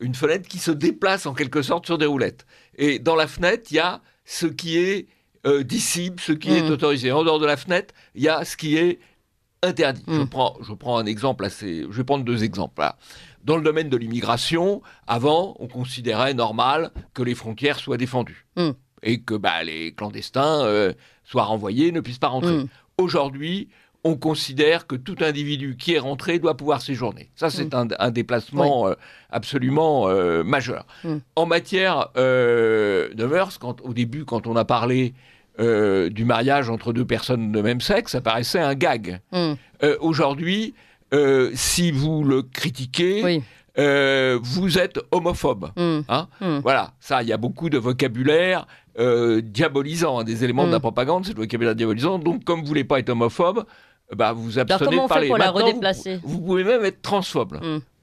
une 0.00 0.14
fenêtre 0.16 0.48
qui 0.48 0.58
se 0.58 0.72
déplace 0.72 1.26
en 1.26 1.34
quelque 1.34 1.62
sorte 1.62 1.86
sur 1.86 1.96
des 1.98 2.06
roulettes. 2.06 2.44
Et 2.76 2.98
dans 2.98 3.14
la 3.14 3.28
fenêtre, 3.28 3.68
il 3.70 3.76
y 3.76 3.80
a 3.80 4.00
ce 4.24 4.46
qui 4.46 4.78
est 4.78 5.06
euh, 5.46 5.62
dissible, 5.62 6.18
ce 6.20 6.32
qui 6.32 6.52
est 6.52 6.62
Mm. 6.62 6.70
autorisé. 6.72 7.12
En 7.12 7.22
dehors 7.22 7.38
de 7.38 7.46
la 7.46 7.56
fenêtre, 7.56 7.94
il 8.16 8.22
y 8.24 8.28
a 8.28 8.44
ce 8.44 8.56
qui 8.56 8.76
est 8.76 8.98
interdit. 9.62 10.02
Je, 10.08 10.20
Mm. 10.20 10.28
prends, 10.28 10.56
je 10.60 10.72
prends 10.74 10.98
un 10.98 11.06
exemple 11.06 11.44
assez. 11.44 11.82
Je 11.90 11.96
vais 11.96 12.04
prendre 12.04 12.24
deux 12.24 12.44
exemples. 12.44 12.80
là. 12.80 12.96
Dans 13.44 13.56
le 13.56 13.62
domaine 13.62 13.88
de 13.88 13.96
l'immigration, 13.96 14.82
avant, 15.06 15.56
on 15.58 15.66
considérait 15.66 16.34
normal 16.34 16.90
que 17.14 17.22
les 17.22 17.34
frontières 17.34 17.78
soient 17.78 17.96
défendues. 17.96 18.46
Mm. 18.56 18.70
Et 19.04 19.20
que 19.20 19.34
bah, 19.34 19.64
les 19.64 19.92
clandestins 19.92 20.64
euh, 20.64 20.92
soient 21.24 21.44
renvoyés, 21.44 21.90
ne 21.90 22.00
puissent 22.00 22.18
pas 22.20 22.28
rentrer. 22.28 22.52
Mm. 22.58 22.68
Aujourd'hui, 22.98 23.68
on 24.04 24.16
considère 24.16 24.86
que 24.88 24.96
tout 24.96 25.16
individu 25.20 25.76
qui 25.76 25.94
est 25.94 25.98
rentré 26.00 26.38
doit 26.40 26.56
pouvoir 26.56 26.82
séjourner. 26.82 27.30
Ça, 27.36 27.50
c'est 27.50 27.72
un, 27.74 27.86
un 28.00 28.10
déplacement 28.10 28.88
euh, 28.88 28.94
absolument 29.30 30.08
euh, 30.08 30.42
majeur. 30.44 30.86
En 31.36 31.46
matière 31.46 32.08
de 32.16 33.24
mœurs, 33.26 33.58
quand, 33.58 33.80
au 33.82 33.92
début, 33.92 34.24
quand 34.24 34.46
on 34.48 34.56
a 34.56 34.64
parlé 34.64 35.14
euh, 35.60 36.08
du 36.08 36.24
mariage 36.24 36.70
entre 36.70 36.92
deux 36.92 37.04
personnes 37.04 37.52
de 37.52 37.60
même 37.60 37.80
sexe, 37.80 38.12
ça 38.12 38.20
paraissait 38.20 38.58
un 38.60 38.74
gag. 38.74 39.20
Mm. 39.32 39.52
Euh, 39.82 39.96
Aujourd'hui, 40.00 40.74
euh, 41.12 41.50
si 41.54 41.90
vous 41.90 42.24
le 42.24 42.42
critiquez, 42.42 43.22
Oui. 43.22 43.42
vous 44.42 44.78
êtes 44.78 44.98
homophobe. 45.10 45.70
Mm. 45.76 46.00
Hein 46.08 46.28
Mm. 46.40 46.58
Voilà, 46.62 46.92
ça, 47.00 47.22
il 47.22 47.28
y 47.28 47.32
a 47.32 47.36
beaucoup 47.36 47.68
de 47.70 47.78
vocabulaire 47.78 48.66
diabolisant, 49.42 50.18
hein, 50.20 50.24
des 50.24 50.44
éléments 50.44 50.66
de 50.66 50.72
la 50.72 50.80
propagande, 50.80 51.24
c'est 51.26 51.32
le 51.34 51.40
vocabulaire 51.42 51.74
diabolisant. 51.74 52.18
Donc, 52.18 52.44
comme 52.44 52.60
vous 52.60 52.66
voulez 52.66 52.84
pas 52.84 52.98
être 52.98 53.08
homophobe, 53.10 53.64
bah, 54.14 54.32
vous 54.32 54.58
Alors, 54.58 54.72
abstenez 54.72 54.96
de 54.96 55.02
fait 55.02 55.08
parler. 55.08 55.28
pour 55.28 55.38
la 55.38 55.50
vous- 55.50 55.58
redéplacer 55.58 56.20
vous, 56.22 56.40
pouvez 56.40 56.64
même 56.64 56.84
être 56.84 57.00
transphobe. 57.00 57.58